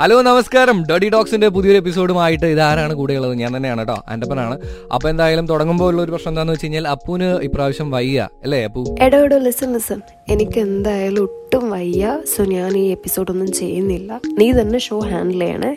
Hello 0.00 0.16
നമസ്കാരം. 0.22 0.78
Dodi 0.88 1.06
ഡോക്സിന്റെ 1.14 1.48
പുതിയൊരു 1.54 1.78
എപ്പിസോഡുമായിട്ട് 1.80 2.48
ഇതാരാണ് 2.52 2.92
കൂടെയുള്ളത്? 2.98 3.32
ഞാൻ 3.40 3.50
തന്നെയാണ് 3.56 3.82
കേട്ടോ 3.82 3.96
ആന്റപ്പനാണ്. 4.12 4.56
അപ്പൊ 4.94 5.06
എന്തായാലും 5.12 5.46
തുടങ്ങുമ്പോൾ 5.50 5.88
ഉള്ള 5.90 6.00
ഒരു 6.04 6.12
പ്രശ്നം 6.14 6.32
എന്താണെന്ന് 6.32 6.54
വെച്ച് 6.54 6.66
കഴിഞ്ഞാൽ 6.66 6.86
അപ്പുന് 6.92 7.28
ഇപ്രാവശ്യം 7.46 7.88
വയ്യ 7.94 8.28
അല്ലേ 8.44 8.60
അപ്പു? 8.68 8.82
എടോ 9.06 9.18
എടോ 9.26 9.38
ലിസൺ 9.46 9.72
ലിസൺ 9.76 10.00
എനിക്ക് 10.34 10.60
എന്തായാലും 10.60 11.22
ഒട്ടും 11.22 11.64
വയ്യ. 11.70 12.12
സോ 12.34 12.44
ഞാൻ 12.44 12.70
ഈ 12.82 12.84
എപ്പിസോഡ് 12.96 13.30
ഒന്നും 13.34 13.50
ചെയ്യുന്നില്ല. 13.52 14.20
നീ 14.38 14.48
തന്നെ 14.60 14.78
ഷോ 14.78 14.98
ഹാൻഡിൽ 15.10 15.44
ചെയ്യണേ. 15.46 15.72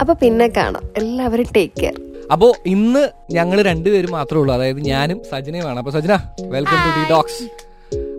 അപ്പൊ 0.00 0.14
പിന്നെ 0.22 0.48
കാണാം. 0.56 0.86
എല്ലാവരും 1.02 1.50
ടേക്ക് 1.58 1.76
കെയർ 1.82 1.96
അപ്പോ 2.32 2.46
ഇന്ന് 2.66 3.04
ഞങ്ങൾ 3.30 3.58
രണ്ടുപേരും 3.62 4.12
മാത്രമേ 4.18 4.40
ഉള്ളൂ. 4.40 4.54
അതായത് 4.54 4.80
ഞാനും 4.92 5.18
സജനയുമാണ്. 5.32 5.78
അപ്പൊ 5.78 5.92
Sajana 5.98 6.14
welcome 6.56 6.78
to 6.86 6.92
D 6.98 7.04
docs 7.14 7.42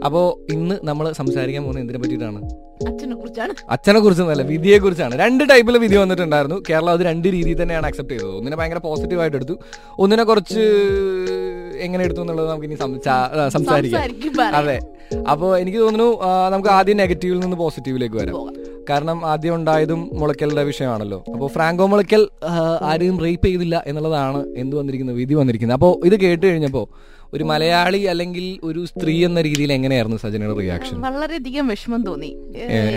അപ്പോ 0.05 0.21
ഇന്ന് 0.55 0.75
നമ്മൾ 0.88 1.05
സംസാരിക്കാൻ 1.20 1.61
പോകുന്നത് 1.64 1.84
എന്തിനെ 1.84 2.00
പറ്റിയിട്ടാണ്? 2.04 2.39
അച്ഛനെ 3.75 4.00
കുറിച്ചൊന്നല്ല 4.00 4.43
വിധിയെ 4.52 4.77
കുറിച്ചാണ് 4.77 5.14
രണ്ട് 5.21 5.43
ടൈപ്പിൽ 5.52 5.77
വിധി 5.84 5.96
വന്നിട്ടുണ്ടായിരുന്നു. 5.96 6.57
കേരളം 6.70 6.91
അത് 6.96 7.04
രണ്ട് 7.10 7.28
രീതിയിൽ 7.36 7.57
തന്നെയാണ് 7.61 7.86
അക്സെപ്റ്റ് 7.89 8.14
ചെയ്തത്. 8.14 8.36
ഒന്നിനെ 8.39 8.57
ഭയങ്കര 8.57 8.82
പോസിറ്റീവ് 8.88 9.21
ആയിട്ട് 9.21 9.38
എടുത്തു. 9.39 9.55
ഒന്നിനെ 10.00 10.24
കുറച്ച് 10.24 10.64
എങ്ങനെ 11.86 12.04
എടുത്തു 12.04 12.21
എന്നുള്ളത് 12.21 12.50
നമുക്ക് 12.50 12.68
ഇനി 12.69 12.78
സംസാരിക്കാം. 13.55 14.02
അതെ. 14.60 14.78
അപ്പോൾ 15.32 15.52
എനിക്ക് 15.57 15.79
തോന്നുന്നു 15.83 16.10
നമുക്ക് 16.54 16.69
ആദ്യം 16.77 16.97
നെഗറ്റീവിൽ 16.97 17.39
നിന്ന് 17.39 17.57
പോസിറ്റീവിലേക്ക് 17.57 18.18
വരാം. 18.21 18.38
കാരണം 18.89 19.25
ആദ്യം 19.25 19.55
ഉണ്ടായതും 19.55 20.02
മുളയ്ക്കലിന്റെ 20.19 20.64
വിഷയമാണല്ലോ. 20.64 21.24
അപ്പോൾ 21.33 21.47
ഫ്രാങ്കോ 21.55 21.86
മുളയ്ക്കൽ 21.93 22.24
ആരെയും 22.89 23.18
റേപ്പ് 23.25 23.46
ചെയ്തില്ല 23.47 23.83
എന്നുള്ളതാണ് 23.88 24.41
എന്ത് 24.64 24.75
വന്നിരിക്കുന്നത് 24.79 25.18
വിധി 25.24 25.33
വന്നിരിക്കുന്നത്. 25.33 25.77
അപ്പോൾ 25.79 25.93
ഇത് 26.07 26.16
കേട്ട് 26.19 26.46
കഴിഞ്ഞപ്പോൾ 26.47 26.86
ഒരു 27.34 27.44
മലയാളി 27.44 27.98
അല്ലെങ്കിൽ 27.98 28.60
ഒരു 28.64 28.86
സ്ത്രീ 28.86 29.26
എന്ന 29.26 29.42
രീതിയിൽ 29.42 29.74
എങ്ങനെയായിരുന്നു 29.74 30.18
സജനയുടെ 30.18 30.60
റിയാക്ഷൻ 30.60 31.02
വളരെയധികം 31.02 31.68
വിഷമം 31.68 32.03
തോന്നി. 32.03 32.38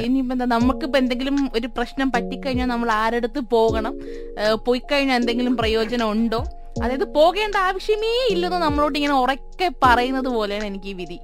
ഇനിയിപ്പോ 0.07 0.35
എന്താ 0.35 0.45
നമുക്കിപ്പോ 0.45 0.99
എന്തെങ്കിലും 0.99 1.51
ഒരു 1.55 1.67
പ്രശ്നം 1.67 2.13
പറ്റിക്കഴിഞ്ഞാൽ 2.13 2.67
നമ്മൾ 2.67 2.91
ആരടുത്ത് 2.93 3.41
പോകണം? 3.41 3.95
പോയി 4.65 4.79
കഴിഞ്ഞാൽ 4.79 5.17
എന്തെങ്കിലും 5.17 5.57
പ്രയോജനം 5.57 6.11
ഉണ്ടോ? 6.11 6.41
അതായത് 6.83 7.05
പോകേണ്ട 7.15 7.57
ആവശ്യമേ 7.69 8.13
ഇല്ലെന്ന് 8.31 8.57
നമ്മളോട് 8.57 8.97
ഇങ്ങനെ 8.99 9.15
ഉറക്കെ 9.15 9.71
പറയുന്നത് 9.83 10.29
പോലെയാണ് 10.29 10.65
എനിക്ക് 10.65 10.89
ഈ 10.89 10.93
വിധി. 10.93 11.19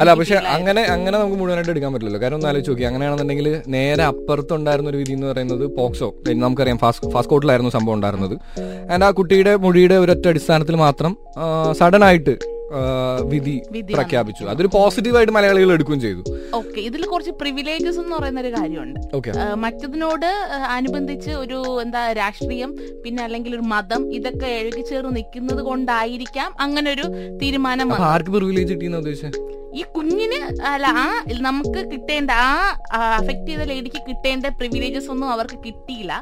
അല്ല 0.00 0.14
പക്ഷെ 0.14 0.34
അങ്ങനെ 0.34 0.82
അങ്ങനെ 0.82 1.18
നമുക്ക് 1.18 1.38
മുഴുവനായിട്ട് 1.40 1.70
എടുക്കാൻ 1.70 1.92
പറ്റില്ലല്ലോ. 1.92 2.22
കാരണം 2.22 2.36
ഒന്ന് 2.36 2.48
ആലോചിച്ച് 2.48 2.70
നോക്കി 2.70 2.82
അങ്ങനെയാണെന്നുണ്ടെങ്കിൽ 2.82 3.62
നേരെ 3.66 4.02
അപ്പുറത്തുണ്ടായിരുന്ന 4.02 4.90
ഒരു 4.90 4.96
വിധി 4.96 5.12
എന്ന് 5.12 5.26
പറയുന്നത് 5.26 5.64
പോക്സോ. 5.76 6.14
നമുക്കറിയാം 6.28 6.78
ഫാസ്റ്റ് 6.78 7.12
ഫാസ്റ്റ് 7.12 7.32
സംഭവം 7.78 7.94
ഉണ്ടായിരുന്നത്. 7.94 8.36
ആൻഡ് 8.92 9.04
ആ 9.04 9.10
കുട്ടിയുടെ 9.10 9.56
മൊഴിയുടെ 9.56 9.94
ഒരൊറ്റ 9.94 10.28
അടിസ്ഥാനത്തിൽ 10.28 10.76
മാത്രം 10.76 11.16
സഡൻ 11.72 12.04
ആയിട്ട് 12.04 12.55
വിധി 13.32 13.54
പ്രഖ്യാപിച്ചു. 13.96 14.44
അതൊരു 14.52 14.70
പോസിറ്റീവായിട്ട് 14.76 15.34
മലയാളികൾ 15.36 15.70
എടുക്കുകയും 15.74 16.00
ചെയ്തു. 16.04 16.22
ഓക്കെ 16.58 16.78
ഇതിൽ 16.88 17.02
കുറച്ച് 17.12 17.32
പ്രിവിലേജസ് 17.40 18.00
എന്ന് 18.02 18.14
പറയുന്ന 18.16 18.40
ഒരു 18.44 18.52
കാര്യമുണ്ട്. 18.56 19.00
മറ്റതിനോട് 19.64 20.30
അനുബന്ധിച്ച് 20.76 21.32
ഒരു 21.42 21.58
എന്താ 21.84 22.02
രാഷ്ട്രീയം 22.20 22.72
പിന്നെ 23.04 23.22
അല്ലെങ്കിൽ 23.26 23.54
ഒരു 23.58 23.66
മതം 23.74 24.02
ഇതൊക്കെ 24.18 24.50
എഴുകിച്ചേർന്ന് 24.62 25.14
നിൽക്കുന്നത് 25.18 25.62
കൊണ്ടായിരിക്കാം 25.70 26.50
അങ്ങനെ 26.66 26.90
ഒരു 26.96 27.06
തീരുമാനം 27.42 27.94
ആർക്ക് 28.14 28.34
പ്രിവിലേജ് 28.36 28.72
കിട്ടിയെന്ന് 28.72 29.02
ഉദ്ദേശിച്ചത് 29.04 29.38
ഈ 29.78 29.82
കുഞ്ഞിന് 29.94 30.36
അല്ല 30.72 30.90
ആ 31.00 31.06
നമുക്ക് 31.46 31.80
കിട്ടേണ്ട 31.92 32.30
ആ 32.42 33.00
അഫക്ട് 33.16 33.48
ചെയ്ത 33.48 33.64
ലേഡിക്ക് 33.70 34.00
കിട്ടേണ്ട 34.06 34.46
പ്രിവിലേജസ് 34.58 35.10
ഒന്നും 35.14 35.28
അവർക്ക് 35.34 35.58
കിട്ടിയില്ല. 35.66 36.12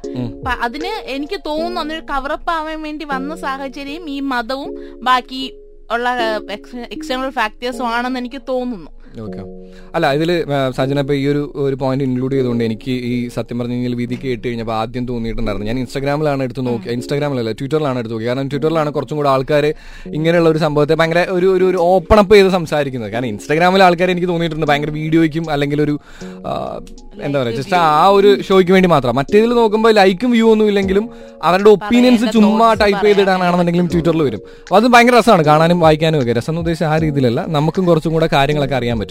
അതിന് 0.66 0.92
എനിക്ക് 1.16 1.38
തോന്നുന്നു 1.48 1.80
അന്നൊരു 1.82 2.04
കവറപ്പ് 2.12 2.50
ആവാൻ 2.58 2.78
വേണ്ടി 2.86 3.04
വന്ന 3.12 3.36
സാഹചര്യം 3.44 4.04
ഈ 4.14 4.18
മതവും 4.32 4.72
ബാക്കി 5.08 5.42
ഉള്ള 5.90 6.10
എക്സ്റ്റേണൽ 6.90 7.30
ഫാക്ടേഴ്സും 7.30 7.86
ആണെന്ന് 7.88 8.20
എനിക്ക് 8.20 8.42
തോന്നുന്നു. 8.48 8.90
ഓക്കെ. 9.24 9.42
അല്ല 9.96 10.06
ഇതിൽ 10.16 10.30
സജന 10.76 11.00
ഇപ്പൊ 11.04 11.14
ഈ 11.20 11.24
ഒരു 11.32 11.42
ഒരു 11.64 11.76
പോയിന്റ് 11.82 12.04
ഇൻക്ലൂഡ് 12.06 12.34
ചെയ്തുകൊണ്ട് 12.36 12.64
എനിക്ക് 12.64 12.94
ഈ 13.10 13.14
സത്യം 13.36 13.58
പറഞ്ഞു 13.60 13.76
കഴിഞ്ഞാൽ 13.76 13.94
വിധി 14.00 14.16
കേട്ട് 14.22 14.44
കഴിഞ്ഞപ്പോൾ 14.46 14.76
ആദ്യം 14.80 15.04
തോന്നിയിട്ടുണ്ടായിരുന്നു. 15.10 15.68
ഞാൻ 15.70 15.78
ഇൻസ്റ്റാഗ്രാമിലാണ് 15.82 16.42
എടുത്ത് 16.46 16.62
നോക്കി 16.68 16.88
ഇൻസ്റ്റാഗ്രാമിലല്ല 16.96 17.52
ട്വിറ്ററിലാണ് 17.60 17.98
എടുത്ത് 18.02 18.14
നോക്കി. 18.14 18.28
കാരണം 18.30 18.48
ട്വിറ്ററിലാണ് 18.54 18.92
കുറച്ചും 18.96 19.18
കൂടെ 19.20 19.30
ആൾക്കാർ 19.34 19.66
ഇങ്ങനെയുള്ള 20.18 20.50
ഒരു 20.54 20.62
സംഭവത്തെ 20.64 20.96
ഭയങ്കര 21.00 21.22
ഒരു 21.36 21.48
ഒരു 21.56 21.66
ഒരു 21.70 21.78
ഓപ്പൺ 21.92 22.20
അപ്പ് 22.22 22.34
ചെയ്ത് 22.36 22.50
സംസാരിക്കുന്നത്. 22.58 23.12
കാരണം 23.14 23.28
ഇൻസ്റ്റാഗ്രാമിലെ 23.34 23.84
ആൾക്കാർ 23.88 24.10
എനിക്ക് 24.14 24.30
തോന്നിയിട്ടുണ്ട് 24.32 24.66
ഭയങ്കര 24.72 24.92
വീഡിയോയ്ക്കും 25.00 25.46
അല്ലെങ്കിൽ 25.56 25.80
ഒരു 25.86 25.96
എന്താ 27.26 27.36
പറയുക 27.40 27.56
ജസ്റ്റ് 27.58 27.76
ആ 27.76 28.06
ഒരു 28.18 28.30
ഷോയ്ക്ക് 28.46 28.72
വേണ്ടി 28.76 28.88
മാത്രം. 28.94 29.14
മറ്റേതിൽ 29.20 29.50
നോക്കുമ്പോൾ 29.60 29.92
ലൈക്കും 30.00 30.30
വ്യൂ 30.36 30.46
ഒന്നും 30.54 30.68
ഇല്ലെങ്കിലും 30.70 31.04
അവരുടെ 31.48 31.70
ഒപ്പീനിയൻസ് 31.76 32.26
ചുമ്മാ 32.36 32.68
ടൈപ്പ് 32.82 33.04
ചെയ്തിടാനാണെന്നുണ്ടെങ്കിലും 33.06 33.88
ട്വിറ്ററിൽ 33.92 34.22
വരും. 34.28 34.40
അപ്പോൾ 34.64 34.78
അത് 34.80 34.86
ഭയങ്കര 34.94 35.14
രസമാണ്. 35.20 35.44
കാണാനും 35.50 35.78
വായിക്കാനും 35.84 36.18
ഒക്കെ. 36.22 36.32
രസം 36.38 36.52
എന്ന് 36.52 36.62
ഉദ്ദേശിച്ച 36.64 36.84
ആ 36.92 36.96
രീതിയിലല്ല. 37.04 37.40
നമുക്കും 37.56 37.84
കുറച്ചും 37.90 38.12
കൂടെ 38.12 38.28
കാര്യങ്ങളൊക്കെ 38.36 38.76
അറിയാൻ 38.80 38.96
പറ്റും. 38.98 39.02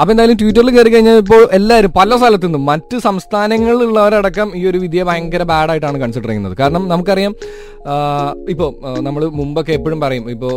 അപ്പോൾ 0.00 0.12
എന്തായാലും 0.12 0.38
ട്വിറ്ററിൽ 0.42 0.70
കയറി 0.76 0.90
കഴിഞ്ഞാൽ 0.94 1.18
ഇപ്പോൾ 1.24 1.42
എല്ലാവരും 1.58 1.92
പല 1.98 2.16
സ്ഥലത്തു 2.16 2.46
നിന്നും 2.46 2.64
മറ്റ് 2.70 2.98
സംസ്ഥാനങ്ങളിലുള്ളവരടക്കം 3.06 4.48
ഈ 4.60 4.62
ഒരു 4.70 4.78
വിധിയെ 4.84 5.04
ഭയങ്കര 5.10 5.42
ബാഡായിട്ടാണ് 5.52 5.98
കൺസിഡർ 6.04 6.28
ചെയ്യുന്നത്. 6.28 6.56
കാരണം 6.60 6.88
നമുക്കറിയാം 6.92 7.34
ഇപ്പോൾ 8.52 8.70
നമ്മൾ 9.06 9.22
മുമ്പൊക്കെ 9.40 9.72
എപ്പോഴും 9.78 9.98
പറയും 10.04 10.24
ഇപ്പോൾ 10.34 10.54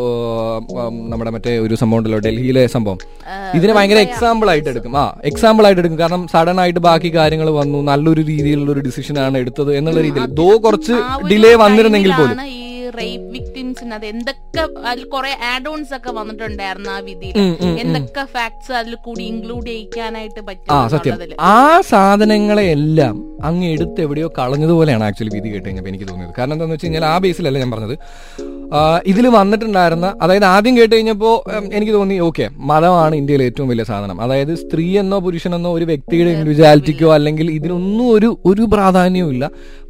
നമ്മുടെ 1.12 1.32
മറ്റേ 1.36 1.52
ഒരു 1.66 1.76
സംഭവം 1.82 2.00
ഉണ്ടല്ലോ 2.00 2.20
ഡൽഹിയിലെ 2.28 2.64
സംഭവം. 2.76 3.00
ഇതിനെ 3.58 3.74
ഭയങ്കര 3.78 4.00
എക്സാമ്പിൾ 4.08 4.50
ആയിട്ട് 4.54 4.70
എടുക്കും. 4.74 4.96
ആ 5.02 5.06
എക്സാമ്പിൾ 5.32 5.66
ആയിട്ട് 5.68 5.82
എടുക്കും. 5.82 6.00
കാരണം 6.00 6.24
സഡൻ 6.34 6.60
ആയിട്ട് 6.64 6.80
ബാക്കി 6.80 7.12
കാര്യങ്ങൾ 7.20 7.50
വന്നു 7.62 7.82
നല്ലൊരു 7.92 8.22
രീതിയിലുള്ള 8.32 8.72
ഒരു 8.76 8.84
ഡിസിഷനാണ് 8.88 9.38
എടുത്തത് 9.44 9.72
എന്നുള്ള 9.78 10.02
രീതിയിൽ 10.08 10.26
ദോ 10.42 10.50
കുറച്ച് 10.66 10.98
ഡിലേ 11.32 11.54
വന്നിരുന്നെങ്കിൽ 11.64 12.14
പോലും. 12.20 12.38
അത് 13.98 14.06
എന്തൊക്കെ 14.14 14.64
അതിൽ 14.90 15.04
കുറെ 15.16 15.32
ആഡ് 15.52 15.70
ഓൺസ് 15.74 15.94
ഒക്കെ 15.98 16.12
വന്നിട്ടുണ്ടായിരുന്നു 16.20 16.92
ആ 16.96 17.00
വിധിയിൽ. 17.10 17.36
എന്തൊക്കെ 17.84 18.24
ഫാക്ട്സ് 18.36 18.74
അതിൽ 18.80 18.94
കൂടി 19.08 19.24
ഇൻക്ലൂഡ് 19.32 19.68
ചെയ്യിക്കാനായിട്ട് 19.72 20.42
പറ്റും 20.50 21.38
ആ 21.54 21.58
സാധനങ്ങളെ 21.92 22.66
എല്ലാം 22.78 23.16
അങ്ങ് 23.50 23.68
എടുത്ത് 23.76 24.00
എവിടെയോ 24.06 24.28
കളഞ്ഞതുപോലെയാണ് 24.40 25.04
ആക്ച്വലി 25.10 25.32
വിധി 25.36 25.50
കേട്ട് 25.52 25.68
കഴിഞ്ഞപ്പോൾ 25.68 25.92
എനിക്ക് 25.92 26.08
തോന്നിയത്. 26.10 26.34
കാരണം 26.40 26.54
എന്താണെന്ന് 26.56 26.76
വെച്ച് 26.76 26.88
കഴിഞ്ഞാൽ 26.88 27.06
ആ 27.12 27.16
ബേസിലല്ല 27.26 27.60
ഞാൻ 27.64 27.72
പറഞ്ഞത്. 27.76 27.96
ഇതിൽ 29.12 29.26
വന്നിട്ടുണ്ടായിരുന്ന 29.38 30.08
അതായത് 30.24 30.46
ആദ്യം 30.52 30.74
കേട്ട് 30.78 30.94
കഴിഞ്ഞപ്പോൾ 30.96 31.34
എനിക്ക് 31.78 31.94
തോന്നി 31.96 32.18
ഓക്കെ 32.28 32.46
മതമാണ് 32.70 33.16
ഇന്ത്യയിലെ 33.22 33.46
ഏറ്റവും 33.50 33.68
വലിയ 33.72 33.86
സാധനം. 33.90 34.18
അതായത് 34.26 34.54
സ്ത്രീ 34.62 34.86
എന്നോ 35.02 35.18
പുരുഷനെന്നോ 35.26 35.72
ഒരു 35.78 35.86
വ്യക്തിയുടെ 35.92 36.30
ഇൻഡിവിജ്വാലിറ്റിക്കോ 36.36 37.10
അല്ലെങ്കിൽ 37.18 37.48
ഇതിനൊന്നും 37.58 38.06
ഒരു 38.16 38.30
ഒരു 38.52 38.66
പ്രാധാന്യവും 38.74 39.32
ഇല്ല 39.36 39.46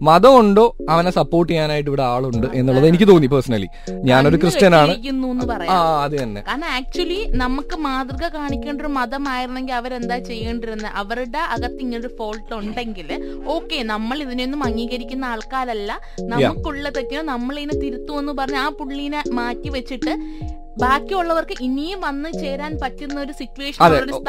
മതമുണ്ടോ? 0.09 0.65
അവനെ 0.93 1.11
സപ്പോർട്ട് 1.19 1.49
ചെയ്യാനായിട്ട് 1.51 1.89
ഇവിടെ 1.91 2.05
ആളുണ്ട് 2.13 2.47
എന്നുള്ളത് 2.59 2.87
എനിക്ക് 2.91 3.07
തോന്നി 3.11 3.27
പേഴ്സണലി 3.33 3.69
ഞാനൊരു 4.09 4.37
ക്രിസ്ത്യനാണ്. 4.43 4.93
ആ 5.75 5.77
അത് 6.03 6.15
തന്നെ. 6.21 6.41
കാരണം 6.49 6.69
ആക്ച്വലി 6.77 7.19
നമുക്ക് 7.43 7.75
മാതൃക 7.87 8.23
കാണിക്കേണ്ട 8.37 8.79
ഒരു 8.85 8.91
മതമായിരുന്നെങ്കിൽ 8.99 9.75
അവരെന്താ 9.79 10.17
ചെയ്യേണ്ടിരുന്നത് 10.29 10.91
അവരുടെ 11.01 11.41
അകത്ത് 11.55 11.81
ഇങ്ങനൊരു 11.85 12.11
ഫോൾട്ട് 12.19 12.53
ഉണ്ടെങ്കിൽ 12.61 13.11
ഓക്കെ 13.55 13.79
നമ്മൾ 13.93 14.17
ഇതിനൊന്നും 14.27 14.63
അംഗീകരിക്കുന്ന 14.69 15.25
ആൾക്കാരല്ല. 15.33 15.91
നമുക്കുള്ള 16.33 16.87
തെറ്റിനോ 16.97 17.21
നമ്മൾ 17.33 17.55
ഇതിനെ 17.59 17.77
തിരുത്തുമെന്ന് 17.83 18.35
പറഞ്ഞ് 18.41 18.61
ആ 18.65 18.67
പുള്ളീനെ 18.81 19.21
മാറ്റി 19.39 19.69
വെച്ചിട്ട് 19.77 20.15
ബാക്കിയുള്ളവർക്ക് 20.81 21.55
ഇനിയും 21.65 21.99
വന്ന് 22.05 22.29
ചേരാൻ 22.41 22.71
പറ്റുന്ന 22.81 23.17
ഒരു 23.23 23.33
സിറ്റുവേഷൻ 23.39 23.81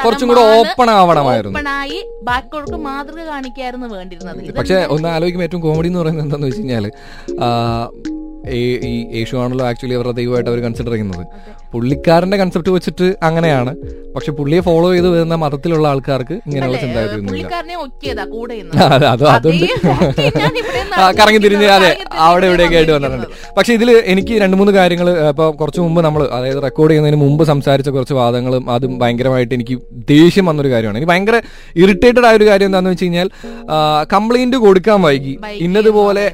കുറച്ചും 0.05 0.27
കൂടെ 0.31 0.41
ഓപ്പൺ 0.55 0.89
ആവണമായിരുന്നു. 0.95 1.53
ഓപ്പണായി 1.53 1.99
ബാക്കിയുള്ളവർക്ക് 2.29 2.79
മാതൃക 2.87 3.21
കാണിക്കായിരുന്നു 3.29 3.87
വേണ്ടിയിരുന്നത്. 3.93 4.51
പക്ഷെ 4.57 4.79
ഒന്ന് 4.95 5.07
ആലോചിക്കുമ്പോൾ 5.13 5.47
ഏറ്റവും 5.47 5.63
കോമഡി 5.67 5.89
എന്ന് 5.91 6.01
പറയുന്നത് 6.01 6.25
എന്താണെന്ന് 6.25 6.49
വെച്ച് 6.49 6.61
കഴിഞ്ഞാൽ 6.61 6.85
ഈ 8.51 8.93
യേശു 9.17 9.35
ആണല്ലോ 9.43 9.65
ആക്ച്വലി 9.65 9.95
അവരുടെ 9.99 10.15
ദൈവമായിട്ട് 10.21 10.49
അവർ 10.49 10.59
കൺസിഡർ 10.67 10.91
ചെയ്യുന്നത്. 10.91 11.25
പുള്ളിക്കാരന്റെ 11.73 12.37
കൺസെപ്റ്റ് 12.37 12.71
വെച്ചിട്ട് 12.71 13.15
അങ്ങനെയാണ്. 13.23 13.71
പക്ഷെ 14.15 14.31
പുള്ളിയെ 14.31 14.61
ഫോളോ 14.61 14.91
ചെയ്ത് 14.91 15.07
വരുന്ന 15.09 15.35
മതത്തിലുള്ള 15.35 15.87
ആൾക്കാർക്ക് 15.87 16.33
ഇങ്ങനെയുള്ള 16.47 16.77
ചിന്താഗതി. 16.77 17.21
അതെ, 18.93 19.07
അതുണ്ട്. 19.27 19.65
കറങ്ങി 21.19 21.39
തിരിഞ്ഞ് 21.39 21.65
അതെ 21.65 21.97
അവിടെ 22.27 22.47
ഇവിടെയൊക്കെ 22.47 22.77
ആയിട്ട് 22.77 22.91
വന്നിട്ടുണ്ട്. 22.91 23.27
പക്ഷെ 23.57 23.73
ഇതിൽ 23.73 23.89
എനിക്ക് 24.05 24.33
രണ്ട് 24.41 24.57
മൂന്ന് 24.57 24.73
കാര്യങ്ങൾ 24.73 25.09
ഇപ്പോൾ 25.29 25.51
കുറച്ച് 25.55 25.81
മുമ്പ് 25.81 26.01
നമ്മൾ 26.01 26.23
അതായത് 26.31 26.63
റെക്കോർഡ് 26.63 26.91
ചെയ്യുന്നതിന് 26.91 27.21
മുമ്പ് 27.21 27.43
സംസാരിച്ച 27.43 27.89
കുറച്ച് 27.89 28.13
വാദങ്ങളും 28.13 28.71
അതും 28.71 28.99
ഭയങ്കരമായിട്ട് 28.99 29.53
എനിക്ക് 29.53 29.77
ദേഷ്യം 30.09 30.45
വന്നൊരു 30.45 30.69
കാര്യമാണ്. 30.69 30.97
എനിക്ക് 30.97 31.11
ഭയങ്കര 31.11 31.41
ഇറിറ്റേറ്റഡ് 31.75 32.25
ആയ 32.25 32.35
ഒരു 32.35 32.45
കാര്യം 32.45 32.65
എന്താണെന്ന് 32.65 32.89
വെച്ച് 32.89 33.03
കഴിഞ്ഞാൽ 33.03 33.29
കംപ്ലൈന്റ് 34.13 34.57
കൊടുക്കാൻ 34.57 35.01
വൈകി. 35.01 35.37
വൈകി. 35.41 35.63
ഇന്നതുപോലെ 35.63 36.25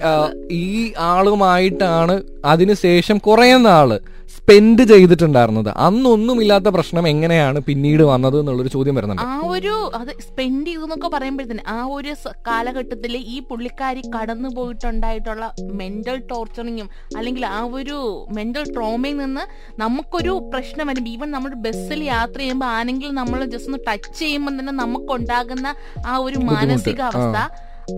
ഈ 0.52 0.92
ആളുമായിട്ടാണ് 1.00 2.22
അതിനുശേഷം 2.46 3.18
കുറേ 3.18 3.58
നാൾ 3.58 4.00
സ്പെൻഡ് 4.36 4.84
ചെയ്തിട്ടുണ്ടായിരുന്നത്. 4.92 5.70
അന്നൊന്നുമില്ലാത്ത 5.86 6.70
പ്രശ്നം 6.76 7.06
എങ്ങനെയാണ് 7.12 7.60
പിന്നീട് 7.68 8.04
വന്നത് 8.10 8.36
എന്നുള്ളൊരു 8.40 8.72
ചോദ്യം 8.76 8.96
വരുന്നുണ്ട്. 8.98 9.24
ആ 9.32 9.36
ഒരു 9.54 9.74
അത് 10.00 10.12
സ്പെൻഡ് 10.28 10.66
ചെയ്തു 10.70 10.84
എന്നൊക്കെ 10.88 11.10
പറയുമ്പോഴത്തേന് 11.16 11.64
ആ 11.76 11.80
ഒരു 11.96 12.14
കാലഘട്ടത്തിൽ 12.48 13.14
ഈ 13.36 13.38
പുള്ളിക്കാരി 13.50 14.02
കടന്നു 14.16 14.50
പോയിട്ടുണ്ടായിട്ടുള്ള 14.58 15.46
മെന്റൽ 15.82 16.18
ടോർച്ചറിങ്ങും 16.32 16.90
അല്ലെങ്കിൽ 17.18 17.46
ആ 17.56 17.60
ഒരു 17.80 17.98
മെന്റൽ 18.38 18.66
ട്രോമയിൽ 18.76 19.18
നിന്ന് 19.24 19.46
നമുക്കൊരു 19.84 20.36
പ്രശ്നം 20.54 20.88
വരും 20.92 21.08
ഈവൻ 21.14 21.32
നമ്മൾ 21.38 21.54
ബസ്സിൽ 21.68 22.02
യാത്ര 22.14 22.40
ചെയ്യുമ്പോൾ 22.40 22.70
ആരെങ്കിലും 22.76 23.18
നമ്മൾ 23.22 23.40
ജസ്റ്റ് 23.46 23.72
ഒന്ന് 23.72 23.82
ടച്ച് 23.90 24.14
ചെയ്യുമ്പോൾ 24.20 24.56
തന്നെ 24.60 24.76
നമുക്കുണ്ടാകുന്ന 24.84 25.68
ആ 26.06 26.16
ഒരു 26.28 26.40
മാനസികാവസ്ഥ 26.52 27.38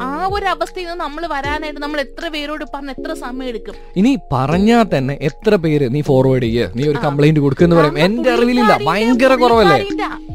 ആ 0.01 0.27
ഒരു 0.27 0.45
അവസ്ഥയിൽ 0.45 0.85
നിന്ന് 0.85 1.03
നമ്മൾ 1.03 1.27
വരാനായിട്ട് 1.27 1.79
നമ്മൾ 1.79 1.99
എത്ര 1.99 2.27
പേരോട് 2.27 2.65
പറഞ്ഞ 2.73 2.89
എത്ര 2.89 3.13
സമയം 3.13 3.47
എടുക്കും? 3.47 3.75
ഇനി 3.97 4.17
പറഞ്ഞാൽ 4.33 4.83
തന്നെ 4.97 5.17
എത്ര 5.21 5.55
പേര് 5.55 5.93
നീ 5.93 6.01
ഫോർവേഡ് 6.01 6.43
ചെയ്യ. 6.43 6.69
നീ 6.75 6.87
ഒരു 6.87 6.97
കംപ്ലൈന്റ് 6.97 7.39
കൊടുക്കുന്ന 7.39 7.75
പറയും. 7.75 7.99
എന്റെ 7.99 8.31
അറിവിലില്ല. 8.31 8.79
ഭയങ്കര 8.85 9.35
കുറവല്ലേ? 9.35 9.79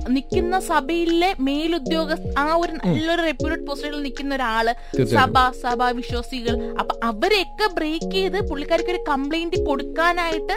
നിൽക്കുന്ന 0.09 0.57
സഭയിലെ 0.69 1.31
മേലുദ്യോഗസ്ഥ 1.47 2.29
ആ 2.39 2.49
ഒരു 2.55 2.73
നല്ലൊരു 2.79 3.23
റെപ്യൂട്ടഡ് 3.23 3.65
പൊസിഷനിൽ 3.69 4.03
നിൽക്കുന്ന 4.07 4.33
ഒരാൾ 4.35 4.67
സഭ 5.15 5.35
സഭ 5.63 5.81
വിശ്വാസികൾ. 5.99 6.55
അപ്പൊ 6.81 6.95
അവരെയൊക്കെ 7.09 7.67
ബ്രേക്ക് 7.77 8.11
ചെയ്ത് 8.15 8.39
പുള്ളിക്കാർക്ക് 8.51 8.93
ഒരു 8.95 9.01
കംപ്ലൈന്റ് 9.09 9.59
കൊടുക്കാനായിട്ട് 9.69 10.57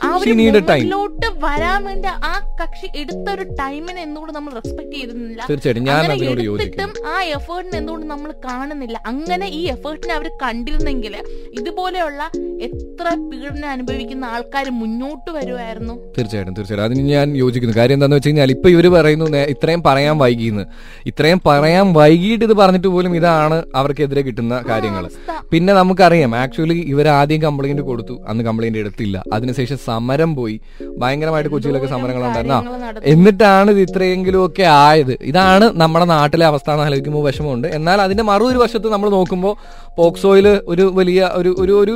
ആ 0.00 0.10
ഒരു. 0.10 0.34
മുമ്പിലോട്ട് 0.80 1.28
വരാൻ 1.44 1.80
വേണ്ടി 1.86 2.10
ആ 2.28 2.32
കക്ഷി 2.60 2.88
എടുത്ത 3.00 3.26
ഒരു 3.34 3.44
ടൈമിനെ 3.60 4.00
എന്തുകൊണ്ട് 4.02 4.32
നമ്മൾ 4.38 4.52
റെസ്പെക്ട് 4.58 4.94
ചെയ്തിരുന്നില്ല? 4.94 5.40
അങ്ങനെ 5.82 6.14
എടുത്തിട്ടും 6.58 6.92
ആ 7.06 7.16
എഫേർട്ടിന് 7.36 7.76
എന്തുകൊണ്ട് 7.80 8.06
നമ്മൾ 8.06 8.30
കാണുന്നില്ല? 8.46 8.96
അങ്ങനെ 9.12 9.48
ഈ 9.58 9.62
എഫേർട്ടിനെ 9.74 10.14
അവർ 10.18 10.28
കണ്ടിരുന്നെങ്കിൽ 10.44 11.16
ഇതുപോലെയുള്ള 11.60 12.22
എത്ര 12.66 13.06
പീഡനം 13.30 13.68
അനുഭവിക്കുന്ന 13.74 14.24
ആൾക്കാർ 14.34 14.66
മുന്നോട്ട് 14.80 15.30
വരുമായിരുന്നു 15.36 15.94
തീർച്ചയായിട്ടും 16.16 16.54
തീർച്ചയായിട്ടും. 16.56 16.86
അതിന് 16.88 17.02
ഞാൻ 17.14 17.26
യോജിക്കുന്നു. 17.42 17.74
കാര്യം 17.78 17.96
എന്താണെന്ന് 17.96 18.16
വെച്ച് 18.16 18.28
കഴിഞ്ഞാൽ 18.28 18.50
ഇപ്പൊ 18.54 18.68
ഇവർ 18.74 18.86
പറയുന്നു 18.96 19.26
ഇത്രയും 19.54 19.82
പറയാൻ 19.86 20.18
വൈകിയെന്ന് 20.22 20.64
ഇത്രയും 21.10 21.40
പറയാൻ 21.46 21.86
വൈകിട്ട് 21.98 22.44
ഇത് 22.48 22.54
പറഞ്ഞിട്ട് 22.60 22.88
പോലും 22.88 23.12
ഇതാണ് 23.20 23.58
അവർക്കെതിരെ 23.80 24.22
കിട്ടുന്ന 24.28 24.54
കാര്യങ്ങൾ 24.70 25.06
പിന്നെ 25.52 25.72
നമുക്കറിയാം 25.80 26.34
ആക്ച്വലി 26.42 26.78
ഇവർ 26.92 27.08
ആദ്യം 27.08 27.42
കംപ്ലൈന്റ് 27.42 27.82
കൊടുത്തു 27.82 28.16
അന്ന് 28.28 28.44
കംപ്ലൈന്റ് 28.44 28.78
എടുത്തില്ല. 28.78 29.16
അതിനുശേഷം 29.32 29.78
സമരം 29.88 30.30
പോയി. 30.40 30.56
ഭയങ്കരമായിട്ട് 30.98 31.50
കൊച്ചിയിലൊക്കെ 31.50 31.88
സമരങ്ങൾ 31.94 32.24
ഉണ്ടായിരുന്നു. 32.28 33.00
എന്നിട്ടാണ് 33.14 33.70
ഇത് 33.70 33.80
ഇത്രയെങ്കിലും 33.80 34.40
ഒക്കെ 34.46 34.62
ആയത്. 34.62 35.14
ഇതാണ് 35.30 35.66
നമ്മുടെ 35.82 36.04
നാട്ടിലെ 36.04 36.46
അവസ്ഥ 36.50 36.70
എന്ന് 36.70 36.84
ആലോചിക്കുമ്പോൾ 36.86 37.24
വിഷമമുണ്ട്. 37.28 37.68
എന്നാൽ 37.78 38.00
അതിന്റെ 38.00 38.24
മറൊരു 38.30 38.58
വശത്ത് 38.64 38.88
നമ്മൾ 38.92 39.08
നോക്കുമ്പോൾ 39.18 39.54
പോക്സോയിൽ 39.98 40.46
ഒരു 40.72 40.84
വലിയ 40.98 41.30
ഒരു 41.40 41.50
ഒരു 41.62 41.72
ഒരു 41.82 41.94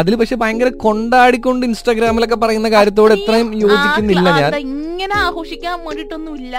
അതിൽ 0.00 0.14
പക്ഷെ 0.16 0.36
ഭയങ്കര 0.42 0.68
കൊണ്ടാടിക്കൊണ്ട് 0.84 1.66
ഇൻസ്റ്റാഗ്രാമിലൊക്കെ 1.66 2.36
പറയുന്ന 2.36 2.70
കാര്യത്തോട് 2.70 3.12
എത്രയും 3.14 3.48
യോജിക്കുന്നില്ല 3.62 4.28
ഞാൻ. 4.40 4.54
ഇങ്ങനെ 4.56 5.14
ആഘോഷിക്കാൻ 5.26 5.78
വേണ്ടിയിട്ടൊന്നുമില്ല. 5.86 6.56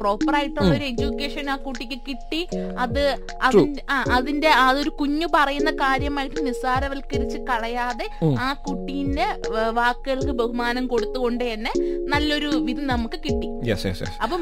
പ്രോപ്പർ 0.00 0.34
ആയിട്ടുള്ള 0.38 0.70
ഒരു 0.78 0.84
എഡ്യൂക്കേഷൻ 0.84 1.50
ആ 1.50 1.56
കുട്ടിക്ക് 1.66 1.98
കിട്ടി. 2.08 2.40
അത് 2.84 3.02
അതിന്റെ 4.16 4.50
ആ 4.58 4.68
ഒരു 4.70 4.78
അതൊരു 4.78 4.90
കുഞ്ഞു 5.00 5.26
പറയുന്ന 5.34 5.70
കാര്യമായിട്ട് 5.70 6.40
നിസ്സാരവൽക്കരിച്ച് 6.46 7.38
കളയാതെ 7.48 8.06
ആ 8.46 8.48
കുട്ടീന്റെ 8.66 9.26
വാക്കുകൾക്ക് 9.78 10.32
ബഹുമാനം 10.40 10.84
കൊടുത്തുകൊണ്ട് 10.86 11.44
തന്നെ 11.52 11.72
നല്ലൊരു 12.12 12.50
ഇത് 12.72 12.82
നമുക്ക് 12.92 13.18
കിട്ടി. 13.26 13.48
അപ്പൊ 14.24 14.36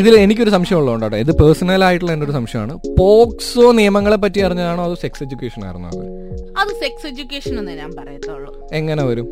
ഇതിൽ 0.00 0.14
എനിക്കൊരു 0.24 0.50
സംശയം 0.50 0.78
ഉള്ളതുകൊണ്ടാണ് 0.80 1.16
ഇത് 1.24 1.32
പേഴ്സണൽ 1.42 1.84
ആയിട്ടുള്ള 1.88 2.12
എന്റെ 2.12 2.26
ഒരു 2.26 2.34
സംശയമാണ്. 2.38 2.74
പോക്സോ 3.00 3.66
നിയമങ്ങളെ 3.80 4.16
പറ്റി 4.16 4.40
അറിഞ്ഞാണോ 4.48 4.84
അതോ 4.92 5.00
സെക്സ് 5.00 5.22
എഡ്യൂക്കേഷൻ 5.22 5.64
ആയിരുന്നു 5.64 5.88
അത്? 5.88 6.04
അത് 6.58 6.68
സെക്സ് 6.68 7.06
എഡ്യൂക്കേഷൻ 7.06 7.58
എന്നേ 7.58 7.74
ഞാൻ 7.74 7.92
പറയത്തുള്ളൂ. 7.98 8.68
എങ്ങനെ 8.72 9.04
വരും? 9.04 9.28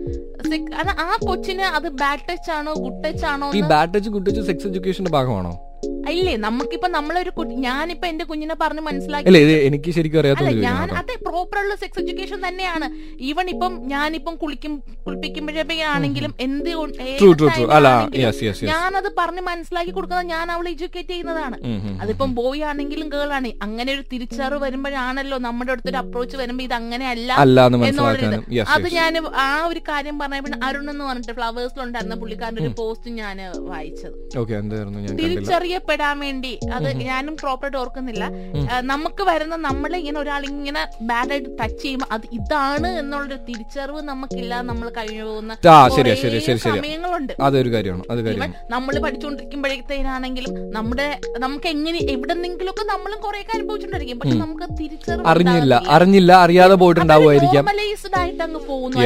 അത് 0.78 0.88
ആ 0.88 1.18
കൊച്ചിന് 1.28 1.62
അത് 1.62 1.88
ബാഡ് 1.88 2.20
ടച്ച് 2.30 2.50
ആണോ 2.50 2.72
ഗുഡ് 2.74 3.04
ടച്ച് 3.04 3.24
ആണോ 3.24 3.52
ഈ 3.54 3.60
bad 3.60 3.94
touch 3.94 4.10
good 4.10 4.26
touch 4.26 4.40
sex 4.40 4.66
എഡ്യൂക്കേഷന്റെ 4.66 5.10
ഭാഗമാണോ? 5.10 5.52
ഇല്ലേ 6.08 6.36
നമുക്കിപ്പോ 6.36 6.88
നമ്മളൊരു 6.88 7.30
കുട്ടി 7.30 7.54
ഞാനിപ്പോ 7.54 8.08
എന്റെ 8.08 8.24
കുഞ്ഞിനെ 8.24 8.54
പറഞ്ഞ് 8.54 8.80
മനസ്സിലാക്കി 8.80 9.38
എനിക്ക് 9.38 9.90
ശരിക്കും 9.90 10.20
അറിയാത്ത 10.20 10.42
ഞാൻ 10.42 10.90
അതെ 10.90 11.14
പ്രോപ്പർ 11.26 11.58
ഉള്ള 11.58 11.74
സെക്സ് 11.74 12.00
എഡ്യൂക്കേഷൻ 12.00 12.48
തന്നെയാണ്. 12.48 12.86
ഈവൻ 13.20 13.48
ഇപ്പം 13.48 13.80
ഞാനിപ്പം 13.86 14.36
കുളിക്കും 14.36 14.82
കുളിപ്പിക്കുമ്പോഴേക്കാണെങ്കിലും 15.06 16.34
എന്ത് 16.40 16.70
ഞാനത് 18.62 19.14
പറഞ്ഞ് 19.18 19.40
മനസ്സിലാക്കി 19.40 19.90
കൊടുക്കുന്നത് 19.90 20.26
ഞാൻ 20.26 20.50
അവളെ 20.52 20.70
എഡ്യൂക്കേറ്റ് 20.70 21.08
ചെയ്യുന്നതാണ്. 21.08 21.56
അതിപ്പം 22.02 22.34
ബോയ് 22.34 22.62
ആണെങ്കിലും 22.62 23.08
ഗേൾ 23.08 23.32
ആണ്. 23.32 23.52
അങ്ങനെ 23.62 23.92
ഒരു 23.92 24.02
തിരിച്ചറിവ് 24.12 24.60
വരുമ്പോഴാണല്ലോ 24.60 25.38
നമ്മുടെ 25.38 25.72
അടുത്തൊരു 25.72 25.96
അപ്രോച്ച് 25.96 26.36
വരുമ്പോ 26.36 26.64
ഇത് 26.64 26.74
അങ്ങനെ 26.74 27.06
അല്ല 27.06 27.32
അത് 28.76 28.88
ഞാൻ 28.92 29.18
ആ 29.34 29.66
ഒരു 29.66 29.80
കാര്യം 29.88 30.18
പറഞ്ഞപ്പോൾ 30.18 30.64
അരുൺ 30.68 30.90
എന്ന് 30.90 31.04
പറഞ്ഞിട്ട് 31.04 31.32
ഫ്ലവേഴ്സിലുണ്ടായിരുന്ന 31.32 32.14
പുള്ളിക്കാരന്റെ 32.14 32.62
ഒരു 32.62 32.74
പോസ്റ്റ് 32.80 33.10
ഞാൻ 33.10 33.38
വായിച്ചത്. 33.58 34.16
ഓക്കെ 34.38 34.54
തിരിച്ചറിയപ്പെടാൻ 35.90 36.16
വേണ്ടി. 36.26 36.52
അത് 36.76 36.88
ഞാനും 37.10 37.34
പ്രോപ്പറായിട്ട് 37.42 37.78
ഓർക്കുന്നില്ല. 37.82 38.24
നമുക്ക് 38.92 39.22
വരുന്ന 39.30 39.54
നമ്മൾ 39.68 39.90
ഇങ്ങനെ 40.00 40.18
ഒരാൾ 40.20 40.42
ഇങ്ങനെ 40.52 40.82
ബാഡായിട്ട് 41.10 41.50
ടച്ച് 41.60 41.80
ചെയ്യുമ്പോൾ 41.82 42.08
അത് 42.16 42.24
ഇതാണ് 42.38 42.90
എന്നുള്ള 43.02 43.36
തിരിച്ചറിവ് 43.48 44.00
നമുക്കില്ല. 44.10 44.54
നമ്മൾ 44.70 44.86
കഴിഞ്ഞു 44.98 45.24
പോകുന്ന 45.30 45.56
കുറേ 45.94 46.14
സമയങ്ങളുണ്ട്. 46.66 47.32
അതൊരു 47.48 47.72
കാര്യമാണ് 47.74 48.04
അത് 48.12 48.20
നമ്മൾ 48.74 48.94
പഠിച്ചുകൊണ്ടിരിക്കുമ്പോഴത്തേനാണെങ്കിലും 49.06 50.54
നമ്മുടെ 50.76 51.08
നമുക്ക് 51.44 51.68
എങ്ങനെ 51.74 52.00
എവിടെന്നെങ്കിലും 52.14 52.72
ഒക്കെ 52.74 52.86
നമ്മളും 52.92 53.18
ഒക്കെ 53.18 53.52
അനുഭവിച്ചിട്ടുണ്ടായിരിക്കും 53.58 54.20
പക്ഷെ 54.22 54.38
നമുക്ക് 54.44 54.66
തിരിച്ചറിവ് 54.80 55.28
അറിഞ്ഞില്ല. 55.32 55.74
അറിഞ്ഞില്ല 55.96 56.32
അറിയാതെ 56.46 56.76
പോയിട്ടുണ്ടാവുമായിരിക്കാം. 56.82 57.66
ആയിട്ട് 58.20 58.42
അങ്ങ് 58.48 58.60
പോകുന്നു. 58.70 58.98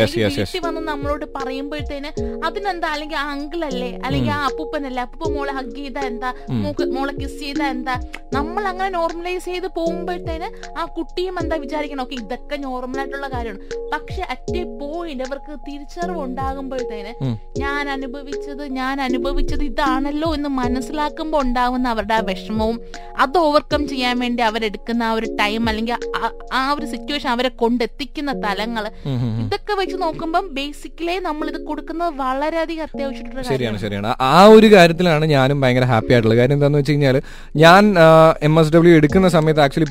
വന്ന് 0.66 0.80
നമ്മളോട് 0.92 1.24
പറയുമ്പോഴത്തേന് 1.36 2.10
അതിനെന്താ? 2.46 2.88
അല്ലെങ്കിൽ 2.94 3.18
ആ 3.22 3.24
അങ്കിൾ 3.34 3.60
അല്ലേ? 3.70 3.90
അല്ലെങ്കിൽ 4.06 4.32
ആ 4.36 4.40
അപ്പൂപ്പനല്ലേ? 4.48 5.02
അപ്പൂപ്പ 5.06 5.30
മോളെ 5.34 5.52
ഹഗ് 5.58 5.74
ചെയ്താ 5.76 6.02
എന്താ? 6.10 6.30
മോക്ക് 6.76 6.94
മോളെ 6.94 7.12
കിസ് 7.14 7.36
ചെയ്താൽ 7.40 7.68
എന്താ? 7.72 7.94
നമ്മൾ 8.32 8.62
അങ്ങനെ 8.68 8.88
നോർമലൈസ് 8.94 9.44
ചെയ്ത് 9.46 9.66
പോകുമ്പോഴത്തേന് 9.76 10.46
ആ 10.76 10.84
കുട്ടിയും 10.96 11.34
എന്താ 11.40 11.56
വിചാരിക്കണം? 11.62 12.02
ഓക്കെ 12.04 12.16
ഇതൊക്കെ 12.16 12.56
നോർമൽ 12.64 12.98
ആയിട്ടുള്ള 13.00 13.28
കാര്യമാണ്. 13.28 13.60
പക്ഷെ 13.92 14.22
അറ്റ് 14.32 14.56
എ 14.56 14.64
പോയിന്റ് 14.80 15.24
അവർക്ക് 15.26 15.52
തിരിച്ചറിവ് 15.66 16.20
ഉണ്ടാകുമ്പോഴത്തേന് 16.24 17.12
ഞാൻ 17.58 17.84
അനുഭവിച്ചത് 17.88 18.64
ഞാൻ 18.78 18.96
അനുഭവിച്ചത് 19.02 19.62
ഇതാണല്ലോ 19.64 20.30
എന്ന് 20.34 20.50
മനസ്സിലാക്കുമ്പോൾ 20.58 21.40
ഉണ്ടാകുന്ന 21.44 21.86
അവരുടെ 21.94 22.14
ആ 22.14 22.22
വിഷമവും 22.28 22.76
അത് 23.18 23.38
ഓവർകം 23.42 23.82
ചെയ്യാൻ 23.88 24.16
വേണ്ടി 24.20 24.42
അവരെടുക്കുന്ന 24.48 25.02
ആ 25.04 25.14
ഒരു 25.14 25.28
ടൈം 25.40 25.62
അല്ലെങ്കിൽ 25.68 25.96
ആ- 26.20 26.32
ഒരു 26.74 26.86
സിറ്റുവേഷൻ 26.92 27.30
അവരെ 27.34 27.52
കൊണ്ടെത്തിക്കുന്ന 27.60 28.30
ഉം. 29.10 29.22
ഇതൊക്കെ 29.42 29.74
വെച്ച് 29.78 29.96
നോക്കുമ്പോൾ 30.02 30.44
ബേസിക്കലി 30.56 31.16
നമ്മൾ 31.24 31.46
ഇത് 31.50 31.60
കൊടുക്കുന്നത് 31.68 32.12
വളരെയധികം 32.20 32.84
അത്യാവശ്യമായിട്ടുള്ള 32.86 33.46
ശരിയാണ് 33.50 33.78
ശരിയാണ്. 33.78 34.08
ആ 34.30 34.44
ഒരു 34.54 34.68
കാര്യത്തിലാണ് 34.74 35.24
ഞാനും 35.34 35.58
ഭയങ്കര 35.62 35.86
ഹാപ്പി 35.92 36.12
ആയിട്ടുള്ളത്. 36.14 36.40
കാര്യം 36.40 36.60
എന്താണെന്ന് 36.64 36.82
വെച്ച് 36.82 36.92
കഴിഞ്ഞാൽ 36.92 37.16
ഞാൻ 37.56 37.82
എം 38.42 38.54
എസ് 38.60 38.72
ഡബ്ല്യു 38.76 38.94
എടുക്കുന്ന 38.94 39.28
സമയത്ത് 39.28 39.60
ആക്ച്വലി 39.60 39.88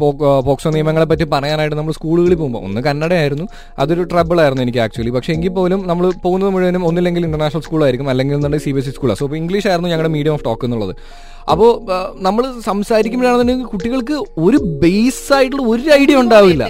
പോക്സോ 0.48 0.70
നിയമങ്ങളെ 0.70 1.06
പറ്റി 1.06 1.28
പറയാനായിട്ട് 1.34 1.76
നമ്മൾ 1.76 1.94
സ്കൂളുകളിൽ 1.94 2.36
പോകുമ്പോൾ 2.36 2.64
ഒന്ന് 2.64 2.82
കന്നഡയായിരുന്നു 2.82 3.48
അതൊരു 3.80 4.04
ട്രബിൾ 4.04 4.40
ആയിരുന്നു 4.42 4.64
എനിക്ക് 4.64 4.80
ആക്ച്വലി 4.80 5.12
പക്ഷേ 5.12 5.34
എങ്കിൽ 5.34 5.54
പോലും 5.54 5.82
നമ്മൾ 5.88 6.06
പോകുന്നത് 6.24 6.50
മുഴുവനും 6.50 6.86
ഒന്നില്ലെങ്കിൽ 6.86 7.26
ഇന്റർനാഷണൽ 7.26 7.62
സ്കൂളായിരിക്കും 7.62 8.10
അല്ലെങ്കിൽ 8.10 8.36
എന്നുണ്ടെങ്കിൽ 8.36 8.66
സി 8.68 8.74
ബി 8.78 8.80
എസ് 8.80 8.90
ഇ 8.90 8.96
സ്കൂളാണ് 8.96 9.20
സോ 9.20 9.28
ഇംഗ്ലീഷ് 9.42 9.68
ആയിരുന്നു 9.68 9.90
ഞങ്ങളുടെ 9.90 10.12
മീഡിയം 10.18 10.34
ഓഫ് 10.34 10.46
ടോക്ക് 10.46 10.66
എന്നുള്ളത്. 10.66 10.94
അപ്പോൾ 11.52 11.72
നമ്മൾ 12.26 12.44
സംസാരിക്കുമ്പോഴാണെന്നുണ്ടെങ്കിൽ 12.70 13.68
കുട്ടികൾക്ക് 13.74 14.16
ഒരു 14.46 14.58
ബേസ് 14.84 15.34
ആയിട്ടുള്ള 15.38 15.64
ഒരു 15.74 15.84
ഐഡിയ 16.02 16.16
ഉണ്ടാവില്ല. 16.24 16.64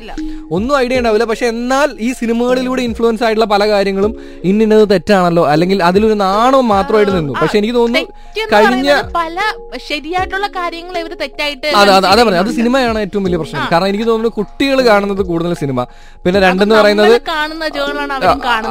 ഒന്നും 0.56 0.74
ഐഡിയ 0.78 1.00
ഉണ്ടാവില്ല. 1.02 1.26
പക്ഷെ 1.32 1.46
എന്നാൽ 1.54 1.90
ഈ 2.08 2.10
സിനിമകളിലൂടെ 2.20 2.82
ഇൻഫ്ലുവൻസ് 2.88 3.24
ആയിട്ടുള്ള 3.26 3.48
പല 3.54 3.64
കാര്യങ്ങളും 3.74 4.14
ഇന്നത് 4.52 4.84
തെറ്റാണല്ലോ. 4.92 5.44
അല്ലെങ്കിൽ 5.54 5.78
അതിലൊരു 5.90 6.18
നാണവും 6.26 6.68
മാത്രമായിട്ട് 6.76 7.14
നിന്നു. 7.18 7.34
പക്ഷെ 7.42 7.58
എനിക്ക് 7.62 7.76
തോന്നുന്നു 7.76 8.48
കഴിഞ്ഞ 8.54 8.90
പല 9.20 9.38
ശരിയായിട്ടുള്ള 9.90 10.48
കാര്യങ്ങൾ 10.60 10.98
ഇവർ 11.04 11.14
തെറ്റായിട്ട് 11.24 11.68
അതെ 11.82 11.94
അതെ 11.98 12.24
അതെ 12.42 12.52
സിനിമയാണ് 12.60 13.00
ഏറ്റവും 13.06 13.24
വലിയ 13.28 13.40
പ്രശ്നം. 13.42 13.68
കാരണം 13.72 13.88
എനിക്ക് 13.92 14.08
തോന്നുന്നു 14.12 14.34
കുട്ടികൾ 14.40 14.82
കാണുന്നത് 14.90 15.24
കൂടുതൽ 15.32 15.54
സിനിമ. 15.64 15.80
പിന്നെ 16.26 16.40
രണ്ടെന്ന് 16.48 16.76
പറയുന്നത് 16.82 17.16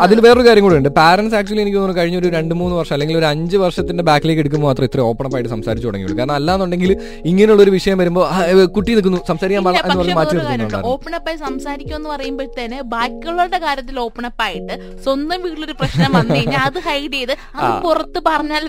അതിൽ 0.05 0.21
വേറൊരു 0.27 0.47
കാര്യം 0.49 0.65
കൂടെ 0.67 0.77
ഉണ്ട്. 0.81 0.91
പാരന്റ്സ് 1.01 1.37
ആക്ച്വലി 1.39 1.63
എനിക്ക് 1.65 1.79
തോന്നുന്നു 1.79 2.01
കഴിഞ്ഞ 2.01 2.17
ഒരു 2.23 2.29
രണ്ട് 2.37 2.55
മൂന്ന് 2.61 2.77
വർഷം 2.81 2.95
അല്ലെങ്കിൽ 2.97 3.19
ഒരു 3.23 3.29
അഞ്ച് 3.33 3.57
വർഷത്തിന്റെ 3.65 4.05
ബാക്കിലേക്ക് 4.11 4.43
എടുക്കുമ്പോൾ 4.45 4.69
മാത്രം 4.71 4.87
ഇത്ര 4.91 5.01
ഓപ്പൺ 5.11 5.35
ആയിട്ട് 5.37 5.51
സംസാരിച്ചു 5.57 5.89
തുടങ്ങിയുള്ളൂ. 5.93 6.19
കാരണം 6.21 6.37
അല്ലാന്നുണ്ടെങ്കിൽ 6.41 6.93
ഇങ്ങനെയുള്ള 7.31 7.63
ഒരു 7.67 7.73
വിഷയം 7.77 7.97
വരുമ്പോൾ 8.03 8.25
കുട്ടി 8.77 8.91
നിൽക്കുന്നു 8.97 9.21
സംസാരിക്കാൻ 9.31 9.61
എന്ന് 9.61 9.99
പറഞ്ഞ് 10.01 10.17
മാറ്റി 10.21 10.83
ഓപ്പൺ 10.93 11.15
അപ്പ് 11.19 11.31
ആയി 11.31 11.39
സംസാരിക്കും 11.47 11.97
എന്ന് 12.01 12.11
പറയുമ്പോഴത്തേന് 12.15 12.79
ബാക്കിയുള്ളവരുടെ 12.95 13.61
കാര്യത്തിൽ 13.67 13.97
ഓപ്പൺ 14.07 14.27
അപ്പ് 14.31 14.45
ആയിട്ട് 14.47 14.75
സ്വന്തം 15.05 15.39
വീട്ടിലൊരു 15.47 15.77
പ്രശ്നം 15.81 16.11
വന്നു 16.19 16.35
കഴിഞ്ഞാൽ 16.37 16.65
അത് 16.71 16.79
ഹൈഡ് 16.89 17.15
ചെയ്ത് 17.17 17.35
അത് 17.59 17.71
പുറത്ത് 17.87 18.23
പറഞ്ഞാൽ 18.31 18.63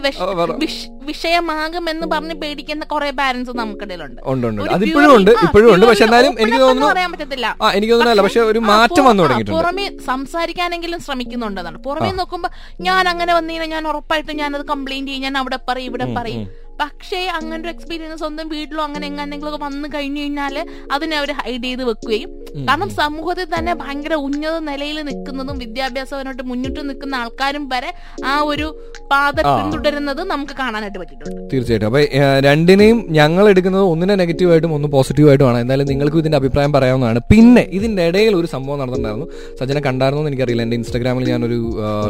വിഷയമാകും 1.12 1.86
എന്ന് 1.94 2.06
പറഞ്ഞ് 2.14 2.36
പേടിക്കുന്ന 2.42 2.84
കുറെ 2.92 3.10
പാരന്റ്സ് 3.20 3.54
നമുക്കിടയിലുണ്ട്. 3.62 4.20
ഉണ്ട് 4.32 4.62
അതിപ്പോഴും 4.76 5.30
ഇപ്പോഴും 5.46 5.70
ഉണ്ട് 5.74 5.86
പക്ഷെ 5.90 6.06
എന്നാലും 6.08 6.34
എനിക്ക് 6.44 6.60
തോന്നുന്നു 6.66 6.90
പറയാൻ 6.94 7.10
പറ്റത്തില്ല. 7.14 7.48
എനിക്ക് 7.78 7.94
തോന്നുന്നില്ല 7.94 8.24
പക്ഷെ 8.28 8.42
ഒരു 8.52 8.60
മാറ്റം 8.70 9.04
വന്നു 9.10 9.24
തുടങ്ങിയിട്ടുണ്ട്. 9.24 9.58
പുറമെ 9.60 9.86
സംസാരിക്കാനെങ്കിലും 10.10 11.00
ശ്രമിക്കുന്നുണ്ടെന്നാണ്. 11.08 11.80
പുറമേ 11.88 12.12
നോക്കുമ്പോ 12.20 12.50
ഞാൻ 12.88 13.04
അങ്ങനെ 13.14 13.32
വന്നീനെ 13.38 13.68
ഞാൻ 13.76 13.84
ഉറപ്പായിട്ടും 13.92 14.36
ഞാനത് 14.44 14.66
കംപ്ലൈന്റ് 14.74 15.10
ചെയ്യും. 15.12 15.26
ഞാൻ 15.28 15.36
അവിടെ 15.42 15.60
പറയും 15.70 15.90
ഇവിടെ 15.92 16.08
പറയും. 16.18 16.44
പക്ഷേ 16.82 17.20
അങ്ങനെ 17.38 17.60
ഒരു 17.64 17.72
എക്സ്പീരിയൻസ് 17.74 18.20
സ്വന്തം 18.24 18.48
വീട്ടിലോ 18.54 18.82
അങ്ങനെ 18.88 19.06
എങ്ങനെയെങ്കിലും 19.12 19.50
ഒക്കെ 19.52 19.60
വന്നു 19.66 19.88
കഴിഞ്ഞു 19.96 20.22
കഴിഞ്ഞാൽ 20.24 20.56
അതിനെ 20.96 21.16
അവർ 21.22 21.32
ഹൈഡ് 21.40 21.64
ചെയ്ത് 21.68 21.84
വെക്കുകയും. 21.90 22.30
കാരണം 22.68 22.90
സമൂഹത്തിൽ 23.02 23.48
തന്നെ 23.54 23.74
ഭയങ്കര 23.82 24.16
ഉന്നത 24.28 24.56
നിലയിൽ 24.70 24.98
നിൽക്കുന്നതും 25.10 25.58
വിദ്യാഭ്യാസപരമായിട്ട് 25.64 26.44
മുന്നിട്ട് 26.52 26.82
നിൽക്കുന്ന 26.90 27.16
ആൾക്കാരും 27.22 27.64
വരെ 27.74 27.92
ആ 28.32 28.34
ഒരു 28.52 28.68
പാത 29.12 29.36
പിന്തുടരുന്നത് 29.48 30.22
നമുക്ക് 30.34 30.56
കാണാനായിട്ട് 30.62 31.00
പറ്റിയിട്ടുണ്ട്. 31.02 31.40
തീർച്ചയായിട്ടും. 31.54 31.88
അപ്പൊ 31.90 32.02
രണ്ടിനെയും 32.48 33.00
ഞങ്ങൾ 33.20 33.44
എടുക്കുന്നത് 33.54 33.86
ഒന്നിനെ 33.94 34.16
നെഗറ്റീവായിട്ടും 34.24 34.74
ഒന്ന് 34.78 34.90
പോസിറ്റീവായിട്ടുമാണ്. 34.96 35.60
എന്തായാലും 35.64 35.90
നിങ്ങൾക്കും 35.94 36.22
ഇതിന്റെ 36.24 36.40
അഭിപ്രായം 36.42 36.74
പറയാവുന്നതാണ്. 36.78 37.22
പിന്നെ 37.32 37.64
ഇതിന്റെ 37.80 38.04
ഇടയിൽ 38.12 38.34
ഒരു 38.42 38.48
സംഭവം 38.56 38.80
നടന്നിട്ടുണ്ടായിരുന്നു. 38.82 39.28
സജ്ജന 39.62 39.82
കണ്ടായിരുന്നു 39.88 40.30
എനിക്കറിയില്ല. 40.32 40.66
എന്റെ 40.68 40.78
ഇൻസ്റ്റാഗ്രാമിൽ 40.82 41.30
ഞാനൊരു 41.34 41.60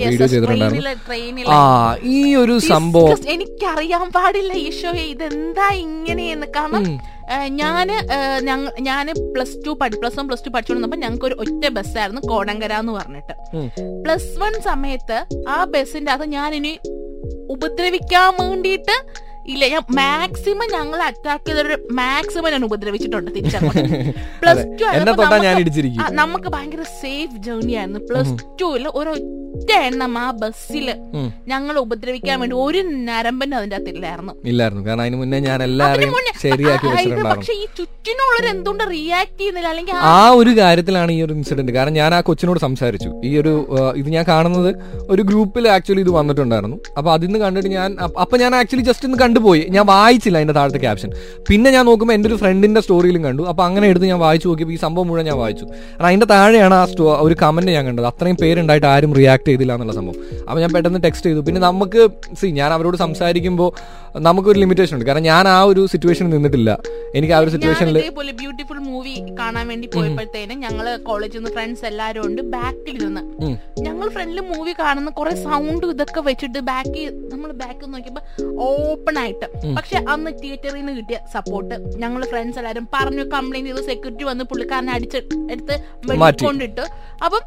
വീഡിയോ 0.06 0.28
ചെയ്തിട്ടുണ്ടായിരുന്നു. 0.34 1.50
ആ 1.58 1.60
ഈ 2.18 2.20
ഒരു 2.44 2.58
സംഭവം 2.72 3.18
എനിക്കറിയാൻ 3.36 4.08
പാടില്ല. 4.18 4.53
ഈശോയെ 4.62 5.04
ഇതെന്താ 5.04 5.70
ഇങ്ങനെയെന്ന്? 5.86 6.48
കാരണം 6.56 6.84
ഞാൻ 7.48 7.88
ഞാൻ 8.44 8.60
ഞാൻ 8.82 9.06
പ്ലസ് 9.34 9.58
ടു 9.66 9.72
പഠി 9.82 9.96
പ്ലസ് 10.02 10.20
വൺ 10.20 10.28
പ്ലസ് 10.28 10.46
ടു 10.46 10.50
പഠിച്ചുകൊണ്ടിരുന്നപ്പോൾ 10.50 11.02
ഞങ്ങൾക്ക് 11.06 11.26
ഒരു 11.26 11.36
ഒറ്റ 11.36 11.68
ബസ്സായിരുന്നു 11.70 12.22
കോടങ്കര 12.22 12.74
എന്ന് 12.74 12.92
പറഞ്ഞിട്ട്. 12.92 13.34
പ്ലസ് 14.06 14.40
വൺ 14.40 14.62
സമയത്ത് 14.62 15.18
ആ 15.48 15.64
ബസ്സിന്റെ 15.64 16.12
അത് 16.12 16.26
ഞാൻ 16.26 16.56
ഇനി 16.56 16.74
ഉപദ്രവിക്കാൻ 17.50 18.34
വേണ്ടിയിട്ട് 18.42 18.98
ഇല്ല 19.46 19.68
ഞാൻ 19.68 19.84
മാക്സിമം 19.96 20.68
ഞങ്ങൾ 20.72 21.00
അറ്റാക്ക് 21.02 21.46
ചെയ്തൊരു 21.46 21.78
മാക്സിമം 21.92 22.50
ഞാൻ 22.50 22.64
ഉപദ്രവിച്ചിട്ടുണ്ട് 22.64 23.32
തിരിച്ചങ്ങോട്ട്. 23.36 23.84
പ്ലസ് 24.42 24.66
ടു 24.80 24.86
നമുക്ക് 26.14 26.50
ഭയങ്കര 26.50 26.84
സേഫ് 27.02 27.38
ജേർണി 27.38 27.74
ആയിരുന്നു. 27.74 28.00
പ്ലസ് 28.10 28.34
ടുവിൽ 28.62 28.88
ഒരൊറ്റ 29.64 29.84
എണ്ണം 29.86 30.18
ആ 30.18 30.32
ബസ്സിൽ 30.32 30.86
ഉം. 31.14 31.28
ഞങ്ങൾ 31.48 31.78
ഉപദ്രവിക്കാൻ 31.78 32.40
വേണ്ടി 32.40 32.56
ഒരു 32.56 32.78
നരമ്പനും 33.06 33.58
അതിന്റെ 33.58 33.76
അകത്ത് 33.76 33.92
ഇല്ലായിരുന്നു. 33.92 34.34
ഇല്ലായിരുന്നു 34.46 34.88
കാരണം 34.88 35.02
അതിന് 35.02 35.16
മുന്നേ 35.16 35.40
ഞാൻ 35.40 35.64
എല്ലാവരെയും 35.64 36.10
മുന്നേ- 36.10 36.36
ശരിയാക്കി 36.42 36.88
പക്ഷെ 37.24 37.54
ഈ 37.54 37.66
ചുറ്റിനുള്ളവർ 37.78 38.46
എന്തുകൊണ്ട് 38.50 38.84
റിയാക്ട് 38.92 39.40
ചെയ്യുന്നില്ല? 39.40 39.68
അല്ലെങ്കിൽ 39.68 39.96
ആ- 40.14 40.30
ഒരു 40.32 40.58
കാര്യത്തിലാണ് 40.58 41.12
ഈ 41.12 41.22
ഒരു 41.22 41.34
ഇൻസിഡന്റ് 41.34 41.72
കാരണം 41.72 41.94
ഞാൻ 41.94 42.14
ആ 42.14 42.22
കൊച്ചിനോട് 42.22 42.60
സംസാരിച്ചു. 42.60 43.10
ഈ 43.26 43.38
ഒരു 43.38 43.54
ഇത് 43.96 44.10
ഞാൻ 44.10 44.26
കാണുന്നത് 44.28 44.70
ഒരു 45.10 45.22
ഗ്രൂപ്പിൽ 45.22 45.68
ആക്ച്വലി 45.68 46.00
ഇത് 46.00 46.10
വന്നിട്ടുണ്ടായിരുന്നു. 46.10 46.78
അപ്പൊ 46.98 47.12
അതിന്ന് 47.14 47.40
കണ്ടിട്ട് 47.40 47.70
ഞാൻ 47.70 47.90
അപ്പ- 48.20 48.40
ഞാൻ 48.40 48.56
ആക്ച്വലി 48.56 48.84
ജസ്റ്റ് 48.84 49.06
ഒന്ന് 49.06 49.20
കണ്ടുപോയി. 49.20 49.68
ഞാൻ 49.70 49.86
വായിച്ചില്ല 49.86 50.38
അതിന്റെ 50.38 50.54
താഴത്തെ 50.54 50.78
ക്യാപ്ഷൻ 50.78 51.10
പിന്നെ 51.50 51.72
ഞാൻ 51.72 51.86
നോക്കുമ്പോൾ 51.86 52.14
എന്റെ 52.14 52.30
ഒരു 52.30 52.36
ഫ്രണ്ടിന്റെ 52.36 52.82
സ്റ്റോറിയിലും 52.82 53.24
കണ്ടു. 53.24 53.44
അപ്പൊ 53.44 53.64
അങ്ങനെ 53.64 53.88
എടുത്ത് 53.88 54.06
ഞാൻ 54.06 54.20
വായിച്ചു 54.20 54.48
നോക്കിയപ്പോൾ 54.48 54.74
ഈ 54.74 54.78
സംഭവം 54.78 55.08
മുഴുവൻ 55.08 55.26
ഞാൻ 55.26 55.38
വായിച്ചു. 55.38 55.66
കാരണം 55.66 56.08
അതിന്റെ 56.08 56.26
താഴെയാണ് 56.26 56.74
ആ 56.74 56.86
സ്റ്റോ 56.86 57.18
ഒരു 57.22 57.36
കമന്റ് 57.42 57.72
ഞാൻ 57.72 57.86
കണ്ടത്. 57.86 58.06
അത്രയും 58.06 58.38
പേരുണ്ടായിട്ട് 58.42 58.88
ആരും 58.88 59.14
റിയാക്ട് 59.14 59.50
ചെയ്തില്ല 59.54 59.74
എന്നുള്ള 59.80 59.96
സംഭവം. 60.00 60.20
അപ്പോൾ 60.48 60.62
ഞാൻ 60.66 60.72
പെട്ടെന്ന് 60.78 61.02
ടെക്സ്റ്റ് 61.08 61.28
ചെയ്തു. 61.30 61.44
പിന്നെ 61.48 61.62
നമുക്ക് 61.70 62.02
സി 62.42 62.48
ഞാൻ 62.62 62.70
അവരോട് 62.78 62.98
സംസാരിക്കുമ്പോൾ 63.06 63.72
നമുക്കൊരു 64.28 64.60
ലിമിറ്റേഷൻ 64.64 64.94
ഉണ്ട്. 64.96 65.06
കാരണം 65.08 65.26
ഞാൻ 65.32 65.46
ആ 65.56 65.60
ഒരു 65.72 65.82
സിറ്റുവേഷനിൽ 65.94 66.32
നിന്നിട്ടില്ല. 66.36 66.72
എനിക്ക് 67.18 67.34
ആ 67.38 67.40
ഒരു 67.44 67.52
സിറ്റുവേഷനിൽ 67.54 67.98
ബ്യൂട്ടിഫുൾ 68.42 68.80
മൂവി 68.90 69.14
കാണാൻ 69.40 69.66
വേണ്ടി 69.72 69.88
പോയപ്പോഴത്തേനും 69.94 70.58
ഞങ്ങൾ 70.66 70.86
കോളേജിൽ 71.08 71.40
നിന്ന് 71.40 71.52
ഫ്രണ്ട്സ് 71.56 71.84
എല്ലാവരും 71.90 72.22
ഉണ്ട് 72.28 72.42
ബാക്കിൽ 72.56 72.96
നിന്ന് 73.04 73.22
ഞങ്ങൾ 73.88 74.08
ഫ്രണ്ടിൽ 74.16 74.40
മൂവി 74.52 74.74
കാണുന്ന 74.82 75.10
കുറെ 75.20 75.34
സൗണ്ട് 75.46 75.86
ഇതൊക്കെ 75.94 76.22
വെച്ചിട്ട് 76.28 76.60
ബാക്കി 76.70 77.04
നമ്മൾ 77.32 77.50
ബാക്കിൽ 77.62 77.90
നോക്കിയപ്പോൾ 77.94 78.24
ഓപ്പൺ 78.68 79.16
ആയിട്ട്. 79.24 79.48
പക്ഷെ 79.78 79.98
അന്ന് 80.14 80.32
തിയേറ്ററിൽ 80.42 80.80
നിന്ന് 80.80 80.94
കിട്ടിയ 81.00 81.20
സപ്പോർട്ട് 81.36 81.76
ഞങ്ങൾ 82.04 82.24
ഫ്രണ്ട്സ് 82.34 82.60
എല്ലാവരും 82.62 82.88
പറഞ്ഞു 82.96 83.26
കംപ്ലൈന്റ് 83.36 83.70
ചെയ്തു 83.72 83.84
സെക്യൂരിറ്റി 83.92 84.28
വന്ന് 84.32 84.46
പുള്ളിക്കാരനെ 84.52 84.94
അടിച്ച് 84.98 85.22
എടുത്ത്. 85.54 85.78
കൊണ്ടിട്ട് 86.46 86.86
അപ്പം 87.26 87.42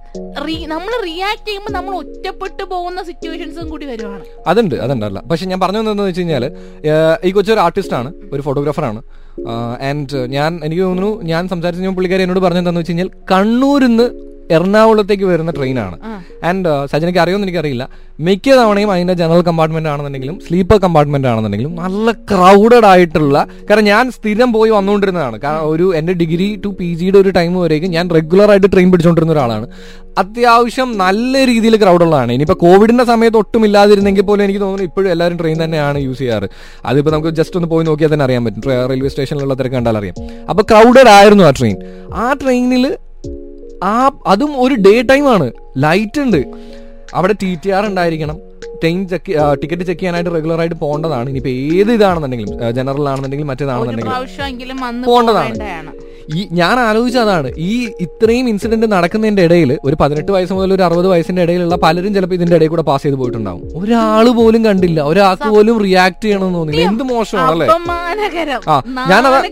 നമ്മൾ 0.74 0.92
റിയാക്ട് 1.08 1.46
ചെയ്യുമ്പോൾ 1.48 1.72
നമ്മൾ 1.86 1.98
ഒറ്റപ്പെട്ടു 2.04 2.64
പോകുന്ന 2.70 3.00
സിറ്റുവേഷൻസും 3.08 3.66
കൂടി 3.72 3.84
വരുവാണ്. 3.90 4.24
അതുണ്ട് 4.50 4.76
അതുണ്ടല്ല 4.84 5.18
പക്ഷെ 5.30 5.44
ഞാൻ 5.50 5.60
പറഞ്ഞു 5.64 5.80
വന്നതെന്ന് 5.82 6.06
വെച്ച് 6.08 6.22
കഴിഞ്ഞാൽ 6.22 6.44
ഈ 7.28 7.32
കൊച്ചൊരു 7.36 7.92
ആണ് 8.00 8.10
ഒരു 8.34 8.42
ഫോട്ടോഗ്രാഫറാണ് 8.46 9.02
ആൻഡ് 9.88 10.20
ഞാൻ 10.36 10.52
എനിക്ക് 10.66 10.82
തോന്നുന്നു 10.82 11.10
ഞാൻ 11.32 11.42
സംസാരിച്ച 11.52 11.96
പുള്ളിക്കാരി 11.98 12.24
എന്നോട് 12.26 12.42
പറഞ്ഞതെന്ന് 12.46 12.80
വെച്ച് 12.82 12.94
കഴിഞ്ഞാൽ 12.94 13.10
കണ്ണൂരിൽ 13.32 13.90
നിന്ന് 13.90 14.08
എറണാകുളത്തേക്ക് 14.56 15.26
വരുന്ന 15.30 15.50
ട്രെയിനാണ്. 15.56 15.96
ആൻഡ് 16.48 16.72
സജനയ്ക്ക് 16.90 17.20
അറിയുമെന്ന് 17.22 17.46
എനിക്കറിയില്ല. 17.46 17.84
മിക്ക 18.26 18.48
തവണയും 18.58 18.90
അതിന്റെ 18.94 19.14
ജനറൽ 19.20 19.40
കമ്പാർട്ട്മെന്റ് 19.48 19.90
ആണെന്നുണ്ടെങ്കിലും 19.92 20.36
സ്ലീപ്പർ 20.44 20.78
കമ്പാർട്ട്മെന്റ് 20.84 21.28
ആണെന്നുണ്ടെങ്കിലും 21.30 21.72
നല്ല 21.84 22.12
ക്രൗഡഡ് 22.30 22.86
ആയിട്ടുള്ള 22.90 23.36
കാരണം 23.68 23.86
ഞാൻ 23.92 24.04
സ്ഥിരം 24.16 24.50
പോയി 24.56 24.70
വന്നുകൊണ്ടിരുന്നതാണ്. 24.76 25.36
കാരണം 25.44 25.64
ഒരു 25.72 25.86
എന്റെ 26.00 26.14
ഡിഗ്രി 26.22 26.48
ടു 26.64 26.70
പി 26.78 26.88
ജിയുടെ 27.00 27.18
ഒരു 27.22 27.32
ടൈം 27.38 27.52
വരേക്കും 27.64 27.92
ഞാൻ 27.96 28.06
റെഗുലർ 28.18 28.50
ആയിട്ട് 28.54 28.70
ട്രെയിൻ 28.74 28.90
പിടിച്ചുകൊണ്ടിരുന്ന 28.92 29.34
ഒരാളാണ്. 29.36 29.66
അത്യാവശ്യം 30.18 30.98
നല്ല 30.98 31.46
രീതിയിൽ 31.46 31.76
ക്രൗഡുള്ളതാണ് 31.82 32.32
ഇനിയിപ്പോൾ 32.32 32.54
കോവിഡിന്റെ 32.54 33.04
സമയത്ത് 33.04 33.36
ഒട്ടും 33.36 33.64
ഇല്ലാതിരുന്നെങ്കിൽ 33.64 34.22
പോലും 34.22 34.44
എനിക്ക് 34.44 34.60
തോന്നുന്നു 34.60 34.84
ഇപ്പോഴും 34.84 35.10
എല്ലാവരും 35.10 35.38
ട്രെയിൻ 35.38 35.64
തന്നെയാണ് 35.64 35.98
യൂസ് 35.98 36.18
ചെയ്യാറ്. 36.18 36.48
അതിപ്പോൾ 36.84 37.10
നമുക്ക് 37.10 37.28
ജസ്റ്റ് 37.28 37.56
ഒന്ന് 37.56 37.68
പോയി 37.68 37.84
നോക്കിയാൽ 37.84 38.12
തന്നെ 38.12 38.24
അറിയാൻ 38.24 38.44
പറ്റും. 38.44 38.62
റെയിൽവേ 38.88 39.08
സ്റ്റേഷനിലുള്ള 39.08 39.54
തിരക്ക് 39.54 39.74
കണ്ടാൽ 39.74 39.98
അറിയാം. 39.98 40.14
അപ്പോൾ 40.50 40.62
ക്രൗഡഡ് 40.62 41.08
ആയിരുന്നു 41.08 41.44
ആ 41.44 41.50
ട്രെയിൻ 41.50 41.76
ആ 42.14 42.32
ട്രെയിനിൽ 42.42 42.96
ആ 43.84 44.10
അതും 44.26 44.62
ഒരു 44.62 44.74
ഡേ 44.74 45.02
ടൈം 45.02 45.28
ആണ്. 45.32 45.52
ലൈറ്റ് 45.76 46.20
ഉണ്ട്. 46.20 46.40
അവിടെ 47.14 47.34
ടി 47.42 47.58
ടി 47.64 47.70
ആർ 47.70 47.86
ഉണ്ടായിരിക്കണം. 47.86 48.38
ട്രെയിൻ 48.82 49.08
ചെക്ക് 49.08 49.60
ടിക്കറ്റ് 49.62 49.82
ചെക്ക് 49.82 50.00
ചെയ്യാനായിട്ട് 50.00 50.30
റെഗുലർ 50.34 50.58
ആയിട്ട് 50.58 50.76
പോകേണ്ടതാണ്. 50.76 51.28
ഇനിയിപ്പോൾ 51.30 51.50
ഏത് 51.50 51.92
ഇതാണെന്നുണ്ടെങ്കിലും 51.92 52.74
ജനറൽ 52.74 53.08
ആണെന്നുണ്ടെങ്കിലും 53.08 53.50
മറ്റേതാണെന്നുണ്ടെങ്കിലും 53.50 55.04
പോകേണ്ടതാണ്. 55.04 55.54
ഈ 56.30 56.40
ഞാൻ 56.52 56.76
ആലോചിച്ച 56.82 57.18
അതാണ് 57.22 57.48
ഈ 57.64 57.72
ഇത്രയും 58.04 58.46
ഇൻസിഡന്റ് 58.48 58.86
നടക്കുന്നതിന്റെ 58.92 59.42
ഇടയിൽ 59.42 59.70
ഒരു 59.84 59.96
പതിനെട്ട് 60.00 60.30
വയസ്സ് 60.32 60.54
മുതൽ 60.56 60.70
ഒരു 60.74 60.82
അറുപത് 60.82 61.08
വയസ്സിന്റെ 61.08 61.42
ഇടയിലുള്ള 61.44 61.76
പലരും 61.84 62.12
ചിലപ്പോൾ 62.16 62.34
ഇതിന്റെ 62.34 62.56
ഇടയിൽ 62.56 62.70
കൂടെ 62.70 62.84
പാസ് 62.84 63.04
ചെയ്ത് 63.04 63.18
പോയിട്ടുണ്ടാവും. 63.20 63.62
ഒരാൾ 63.80 64.28
പോലും 64.38 64.62
കണ്ടില്ല. 64.64 65.00
ഒരാൾക്ക് 65.10 65.48
പോലും 65.50 65.76
റിയാക്ട് 65.84 66.22
ചെയ്യണമെന്ന് 66.24 66.58
തോന്നില്ല. 66.58 66.82
എന്ത് 66.88 67.04
മോശമാണല്ലേ 67.10 67.68
ആ, 68.66 68.76
ഞാനതാ- 69.10 69.42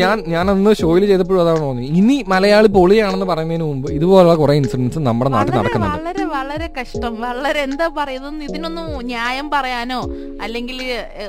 ഞാൻ 0.00 0.16
ഞാൻ 0.28 0.44
അന്ന് 0.52 0.70
ഷോയിൽ 0.78 1.04
ചെയ്തപ്പോഴും 1.06 1.42
അതാണ് 1.42 1.60
തോന്നി 1.62 1.86
ഇനി 1.98 2.16
മലയാളി 2.28 2.68
പൊളിയാണെന്ന് 2.76 3.26
പറയുന്നതിന് 3.26 3.64
മുമ്പ് 3.64 3.88
ഇതുപോലുള്ള 3.92 4.34
കുറെ 4.36 4.54
ഇൻസിഡൻസ് 4.60 5.00
നമ്മുടെ 5.06 5.30
നാട്ടിൽ 5.32 5.54
നടക്കുന്നുണ്ട്. 5.58 5.98
വളരെ 5.98 6.24
വളരെ 6.32 6.68
കഷ്ടം. 6.78 7.12
വളരെ 7.22 7.60
എന്താ 7.66 7.88
പറയുന്നത് 7.96 8.20
ഇതിനൊന്നും 8.48 8.78
ന്യായം 9.08 9.48
പറയാനോ 9.50 10.00
അല്ലെങ്കിൽ 10.42 10.78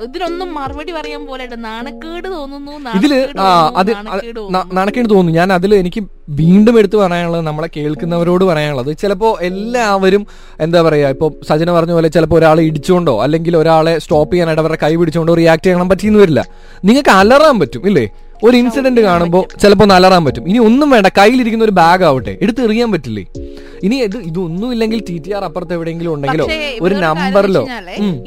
ഇതിനൊന്നും 0.03 0.49
മറുപടി 0.55 0.91
പറയാൻ 0.93 1.23
പോലെ 1.25 1.41
നാണക്കേട് 1.65 2.27
തോന്നുന്നു 2.33 2.73
ഇതിൽ 2.97 3.13
അത് 3.77 3.91
നടക്കേണ്ടി 4.73 5.09
തോന്നുന്നു. 5.13 5.39
ഞാൻ 5.39 5.53
അതിൽ 5.53 5.75
എനിക്ക് 5.75 6.01
വീണ്ടും 6.29 6.79
എടുത്തു 6.79 6.97
പറയാനുള്ളത് 6.97 7.45
നമ്മളെ 7.45 7.69
കേൾക്കുന്നവരോട് 7.77 8.43
പറയാനുള്ളത്. 8.45 8.97
ചിലപ്പോൾ 8.97 9.31
എല്ലാവരും 9.41 10.27
എന്താ 10.59 10.81
പറയുക 10.81 11.07
ഇപ്പോൾ 11.07 11.31
സജന 11.49 11.71
പറഞ്ഞ 11.71 11.91
പോലെ 11.91 12.07
ചിലപ്പോൾ 12.07 12.35
ഒരാളെ 12.35 12.63
ഇടിച്ചുകൊണ്ടോ 12.63 13.15
അല്ലെങ്കിൽ 13.25 13.57
ഒരാളെ 13.57 13.99
സ്റ്റോപ്പ് 13.99 14.33
ചെയ്യാനായിട്ട് 14.33 14.61
അവരുടെ 14.61 14.79
കൈ 14.83 14.95
പിടിച്ചുകൊണ്ടോ 14.95 15.33
റിയാക്ട് 15.33 15.65
ചെയ്യണം 15.65 15.89
പറ്റിയെന്ന് 15.89 16.19
വരില്ല. 16.19 16.43
നിങ്ങൾക്ക് 16.85 17.09
അലറാൻ 17.09 17.59
പറ്റും 17.59 17.87
ഇല്ലേ? 17.87 18.05
ഒരു 18.43 18.55
ഇൻസിഡന്റ് 18.57 19.01
കാണുമ്പോൾ 19.01 19.43
ചിലപ്പോൾ 19.61 19.87
നല്ലറാൻ 19.87 20.21
പറ്റും. 20.25 20.47
ഇനി 20.49 20.59
ഒന്നും 20.59 20.89
വേണ്ട 20.89 21.07
കയ്യിലിരിക്കുന്ന 21.17 21.65
ഒരു 21.65 21.75
ബാഗ് 21.79 22.03
ആവട്ടെ. 22.03 22.33
എടുത്ത് 22.41 22.61
എറിയാൻ 22.61 22.89
പറ്റില്ലേ? 22.91 23.23
ഇനി 23.85 23.95
ഇത് 24.05 24.17
ഇതൊന്നും 24.21 24.69
ഇല്ലെങ്കിൽ 24.73 24.99
ടി 25.07 25.15
ടി 25.17 25.29
ആർ 25.31 25.43
അപ്പുറത്ത് 25.43 25.73
എവിടെയെങ്കിലും 25.73 26.11
ഉണ്ടെങ്കിലോ 26.13 26.45
ഒരു 26.81 26.95
നമ്പറിലോ 27.03 27.63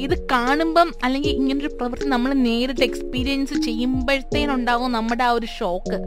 ഇത് 0.05 0.15
കാണുമ്പം 0.31 0.89
അല്ലെങ്കിൽ 1.03 1.31
ഇങ്ങനെ 1.31 1.59
ഒരു 1.59 1.71
പ്രവൃത്തി 1.77 2.07
നമ്മൾ 2.07 2.31
നേരിട്ട് 2.43 2.83
എക്സ്പീരിയൻസ് 2.83 3.55
ചെയ്യുമ്പോഴത്തേനുണ്ടാവും 3.65 4.89
നമ്മുടെ 4.97 5.23
ആ 5.23 5.31
ഒരു 5.31 5.47
ഷോക്ക് 5.55 5.97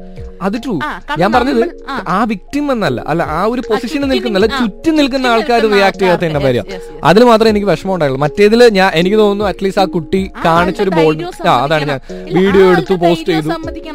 അത് 0.42 0.56
ട്രൂ 0.64 0.74
ഞാൻ 1.20 1.30
പറഞ്ഞത് 1.32 1.62
ആ. 2.10 2.18
വിക്ടിം 2.30 2.66
എന്നല്ല 2.72 3.00
അല്ല 3.10 3.22
ആ 3.32 3.40
ഒരു 3.46 3.62
പൊസിഷനിൽ 3.68 4.08
നിൽക്കുന്നല്ല 4.12 4.48
ചുറ്റും 4.54 4.94
നിൽക്കുന്ന 4.96 5.26
ആൾക്കാർ 5.26 5.60
റിയാക്ട് 5.72 6.00
ചെയ്യാത്തതിന്റെ 6.00 6.42
കാര്യം. 6.46 6.66
അതിൽ 7.04 7.22
മാത്രമേ 7.24 7.50
എനിക്ക് 7.50 7.68
വിഷമം 7.68 7.94
ഉണ്ടായുള്ളൂ. 7.94 8.20
മറ്റേതിൽ 8.24 8.62
ഞാൻ 8.78 8.90
എനിക്ക് 8.94 9.18
തോന്നുന്നു 9.18 9.46
അറ്റ്ലീസ്റ്റ് 9.50 9.82
ആ 9.82 9.88
കുട്ടി 9.92 10.22
കാണിച്ചൊരു 10.46 10.92
ബോൾഡ് 10.96 11.24
ആ 11.48 11.56
അതാണ് 11.64 11.86
ഞാൻ. 11.90 12.00
വീഡിയോ 12.38 12.64
എടുത്തു 12.72 12.94
പോസ്റ്റ് 13.02 13.30
ചെയ്തു. 13.32 13.50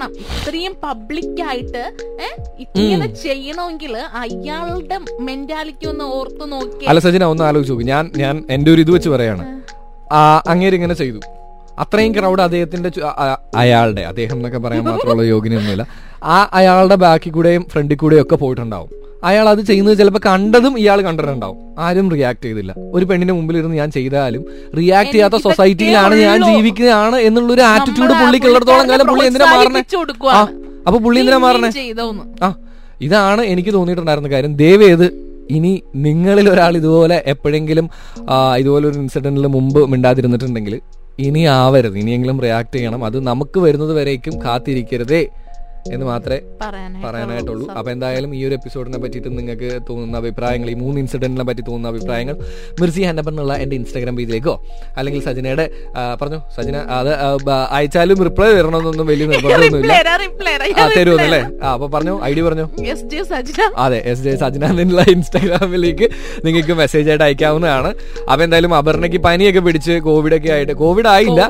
സമ്മതിക്കണം 0.05 0.41
ഇത്രയും 0.41 0.73
പബ്ലിക്കായിട്ട് 0.83 1.83
ഇങ്ങനെ 2.81 3.07
ചെയ്യണമെങ്കിൽ 3.25 3.93
അയാളുടെ 4.23 4.97
മെന്റാലിറ്റി 5.29 5.87
ഒന്ന് 5.93 6.05
ഓർത്ത് 6.17 6.51
നോക്കി 6.51 6.85
അല്ല 6.89 6.99
സജിന 6.99 7.23
ഒന്ന് 7.33 7.43
ആലോചിച്ച് 7.43 7.73
നോക്കി. 7.73 7.87
ഞാൻ 7.93 8.11
ഞാൻ 8.15 8.35
എന്റെ 8.49 8.71
ഒരു 8.71 8.81
ഇത് 8.81 8.91
വെച്ച് 8.91 9.09
പറയാണ്. 9.09 9.43
അങ്ങേരിങ്ങനെ 10.51 10.75
ഇങ്ങനെ 10.75 10.97
ചെയ്തു. 11.03 11.19
അത്രയും 11.83 12.11
ക്രൗഡ് 12.15 12.41
അദ്ദേഹത്തിന്റെ 12.41 12.89
അയാളുടെ 13.61 14.01
അദ്ദേഹം 14.01 14.35
എന്നൊക്കെ 14.37 14.59
പറയാൻ 14.65 14.83
മാത്രമുള്ള 14.83 15.23
യോഗ്യനൊന്നുമില്ല 15.23 15.85
ആ 16.35 16.37
അയാളുടെ 16.53 16.95
ബാക്കിൽ 16.95 17.31
കൂടെയും 17.31 17.63
ഫ്രണ്ടിൽ 17.71 17.97
കൂടെയും 17.97 18.21
ഒക്കെ 18.21 18.35
പോയിട്ടുണ്ടാവും. 18.43 18.91
അയാൾ 19.29 19.45
അത് 19.51 19.61
ചെയ്യുന്നത് 19.69 19.95
ചിലപ്പോൾ 19.99 20.21
കണ്ടതും 20.25 20.73
ഇയാൾ 20.81 20.99
കണ്ടിട്ടുണ്ടാവും. 21.07 21.57
ആരും 21.85 22.07
റിയാക്ട് 22.15 22.43
ചെയ്തില്ല. 22.45 22.71
ഒരു 22.95 23.05
പെണ്ണിന്റെ 23.09 23.33
മുമ്പിൽ 23.37 23.57
ഇരുന്ന് 23.59 23.77
ഞാൻ 23.81 23.89
ചെയ്താലും 23.97 24.43
റിയാക്ട് 24.79 25.13
ചെയ്യാത്ത 25.15 25.37
സൊസൈറ്റിയിലാണ് 25.45 26.15
ഞാൻ. 26.25 26.39
ജീവിക്കുകയാണ് 26.49 27.19
എന്നുള്ളൊരു 27.27 27.63
ആറ്റിറ്റ്യൂഡ് 27.73 28.13
പുള്ളിക്ക് 28.21 28.47
ഉള്ളിടത്തോളം 28.49 28.81
പുള്ളിക്കുള്ളിടത്തോളം 28.81 28.89
കാലം 28.91 29.07
പുള്ളി 29.11 29.25
എന്തിനാ 29.29 29.47
മാറണേ? 29.55 29.83
ആ 30.37 30.41
അപ്പൊ 30.87 30.97
പുള്ളി 31.05 31.19
എന്തിനാ 31.23 31.39
മാറണേ? 31.45 31.69
ആ 32.45 32.49
ഇതാണ് 33.07 33.41
എനിക്ക് 33.53 33.71
തോന്നിയിട്ടുണ്ടായിരുന്ന 33.77 34.29
കാര്യം. 34.35 34.53
ദയവേത് 34.63 35.07
ഇനി 35.55 35.71
നിങ്ങളിൽ 36.05 36.47
ഒരാൾ 36.51 36.73
ഇതുപോലെ 36.81 37.17
എപ്പോഴെങ്കിലും 37.33 37.87
ഇതുപോലെ 38.61 38.85
ഒരു 38.91 38.97
ഇൻസിഡന്റിൽ 39.03 39.47
മുമ്പ് 39.55 39.81
മിണ്ടാതിരുന്നിട്ടുണ്ടെങ്കിൽ 39.91 40.75
ഇനി 41.25 41.41
ആവരുത്. 41.59 41.97
ഇനിയെങ്കിലും 42.03 42.37
റിയാക്ട് 42.45 42.75
ചെയ്യണം. 42.75 43.01
അത് 43.09 43.17
നമുക്ക് 43.27 43.59
വരുന്നത് 43.65 43.93
വരേക്കും 43.97 44.35
കാത്തിരിക്കരുതേ. 44.45 45.21
എന്ന് 45.93 46.05
മാത്രമേ 46.09 46.37
പറയാനായിട്ടുള്ളൂ. 47.01 47.65
അപ്പൊ 47.77 47.89
എന്തായാലും 47.93 48.31
ഈ 48.37 48.39
ഒരു 48.47 48.55
എപ്പിസോഡിനെ 48.57 48.99
പറ്റിയിട്ട് 49.01 49.29
നിങ്ങൾക്ക് 49.39 49.69
തോന്നുന്ന 49.89 50.15
അഭിപ്രായങ്ങൾ 50.21 50.69
ഈ 50.71 50.75
മൂന്ന് 50.83 50.97
ഇൻസിഡന്റിനെ 51.01 51.45
പറ്റി 51.49 51.63
തോന്നുന്ന 51.67 51.89
അഭിപ്രായങ്ങൾ 51.93 52.35
മിർസി 52.81 53.01
ഹന്നപ്പൻ 53.07 53.33
എന്നുള്ള 53.33 53.55
എന്റെ 53.63 53.75
ഇൻസ്റ്റാഗ്രാം 53.79 54.15
പേജിലേക്കോ 54.19 54.55
അല്ലെങ്കിൽ 54.99 55.21
സജിനയുടെ 55.27 55.65
പറഞ്ഞു 56.21 56.39
സജിന 56.55 56.77
അത് 56.99 57.11
അയച്ചാലും 57.77 58.23
റിപ്ലൈ 58.27 58.47
തരണമെന്നൊന്നും 58.57 59.07
വലിയ 59.11 59.27
നിർബന്ധമൊന്നുമില്ല. 59.33 59.93
തരുമെന്നല്ലേ 60.97 61.41
ആ 61.65 61.73
അപ്പൊ 61.75 61.89
പറഞ്ഞു 61.95 62.15
ഐ 62.29 62.31
ഡി 62.37 62.43
പറഞ്ഞു 62.47 62.65
അതെ 63.85 63.99
എസ് 64.13 64.23
ജെ 64.27 64.33
സജിന 64.45 64.65
എന്നുള്ള 64.85 65.05
ഇൻസ്റ്റാഗ്രാമിലേക്ക് 65.15 66.09
നിങ്ങൾക്ക് 66.47 66.75
മെസ്സേജ് 66.81 67.07
ആയിട്ട് 67.11 67.25
അയക്കാവുന്നതാണ്. 67.27 67.91
അപ്പൊ 68.31 68.41
എന്തായാലും 68.47 68.75
അപർണയ്ക്ക് 68.79 69.21
പനിയൊക്കെ 69.27 69.63
പിടിച്ച് 69.69 69.93
കോവിഡ് 70.09 70.37
ഒക്കെ 70.39 70.51
ആയിട്ട് 70.57 70.75
കോവിഡ് 70.83 71.09
ആയില്ല. 71.13 71.41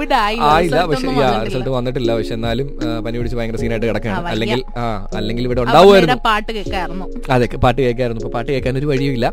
ആയില്ല, 0.51 0.77
പക്ഷെ 0.91 1.07
റിസൾട്ട് 1.47 1.71
വന്നിട്ടില്ല. 1.77 2.11
പക്ഷെ 2.19 2.35
എന്നാലും 2.39 2.67
പനി 3.07 3.15
പിടിച്ച് 3.19 3.39
ഭയങ്കര 3.39 3.59
സീനായിട്ട് 3.63 3.87
വയ്യ. 3.95 4.24
അല്ലെങ്കിൽ 4.31 4.61
ആ 4.81 4.83
അല്ലെങ്കിൽ 5.19 5.43
ഇവിടെ 5.47 5.61
ഉണ്ടാവുമായിരുന്നു. 5.65 6.17
പാട്ട് 6.27 6.51
കേൾക്കായിരുന്നു. 6.57 7.05
അതെ 7.35 7.45
പാട്ട് 7.65 7.79
കേൾക്കായിരുന്നു. 7.85 8.21
ഇപ്പൊ 8.21 8.31
പാട്ട് 8.35 8.49
കേൾക്കാൻ 8.51 8.77
ഒരു 8.81 8.87
വഴിയുമില്ല. 8.91 9.27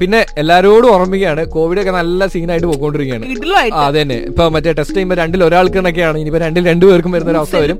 പിന്നെ 0.00 0.20
എല്ലാരോടും 0.42 0.88
ഓർമ്മിക്കുകയാണ് 0.94 1.44
കോവിഡ് 1.56 1.80
ഒക്കെ 1.82 1.94
നല്ല 2.00 2.26
സീനായിട്ട് 2.34 2.66
പോയിക്കൊണ്ടിരിക്കുകയാണ്. 2.70 3.24
അതെ 3.86 4.00
തന്നെ 4.02 4.18
ഇപ്പൊ 4.30 4.46
മറ്റേ 4.56 4.72
ടെസ്റ്റ് 4.78 4.96
ചെയ്യുമ്പോൾ 4.96 5.20
രണ്ടിൽ 5.22 5.44
ഒരാൾക്കെന്നൊക്കെയാണ് 5.48 6.16
ഇനിയിപ്പോ 6.22 6.42
രണ്ടിൽ 6.46 6.64
രണ്ടുപേർക്കും 6.72 7.12
വരുന്ന 7.16 7.32
ഒരു 7.34 7.40
അവസ്ഥ 7.42 7.56
വരും. 7.64 7.78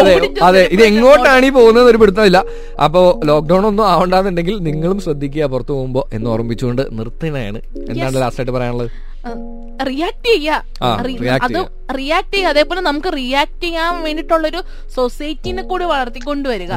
അതെ 0.00 0.14
അതെ. 0.48 0.62
ഇത് 0.74 0.82
എങ്ങോട്ടാണ് 0.90 1.46
ഈ 1.48 1.52
പോകുന്നത് 1.58 1.88
ഒരു 1.92 1.98
പിടുത്തമില്ല. 2.02 2.38
അപ്പോൾ 2.86 3.06
ലോക്ക്ഡൌൺ 3.30 3.66
ഒന്നും 3.70 3.86
ആവണ്ടാന്നുണ്ടെങ്കിൽ 3.92 4.56
നിങ്ങളും 4.68 5.00
ശ്രദ്ധിക്കുക 5.06 5.44
പുറത്തു 5.54 5.72
പോകുമ്പോ 5.78 6.02
എന്ന് 6.16 6.30
ഓർമ്മിച്ചുകൊണ്ട് 6.34 6.82
നിർത്തണയാണ് 6.98 7.60
എന്താണ് 7.92 8.16
ലാസ്റ്റ് 8.22 8.40
ആയിട്ട് 8.42 8.54
പറയാനുള്ളത്? 8.58 8.90
റിയാക്ട് 9.86 10.26
ചെയ്യാ. 10.26 10.56
ആ, 10.82 10.88
അത് 11.40 11.58
റിയാക്ട് 11.94 12.34
ചെയ്യുക 12.34 12.48
അതേപോലെ 12.48 12.80
നമുക്ക് 12.80 13.12
റിയാക്ട് 13.16 13.62
ചെയ്യാൻ 13.62 14.02
വേണ്ടിയിട്ടുള്ളൊരു 14.02 14.60
സൊസൈറ്റിനെ 14.94 15.62
കൂടി 15.62 15.84
വളർത്തിക്കൊണ്ടുവരിക 15.84 16.72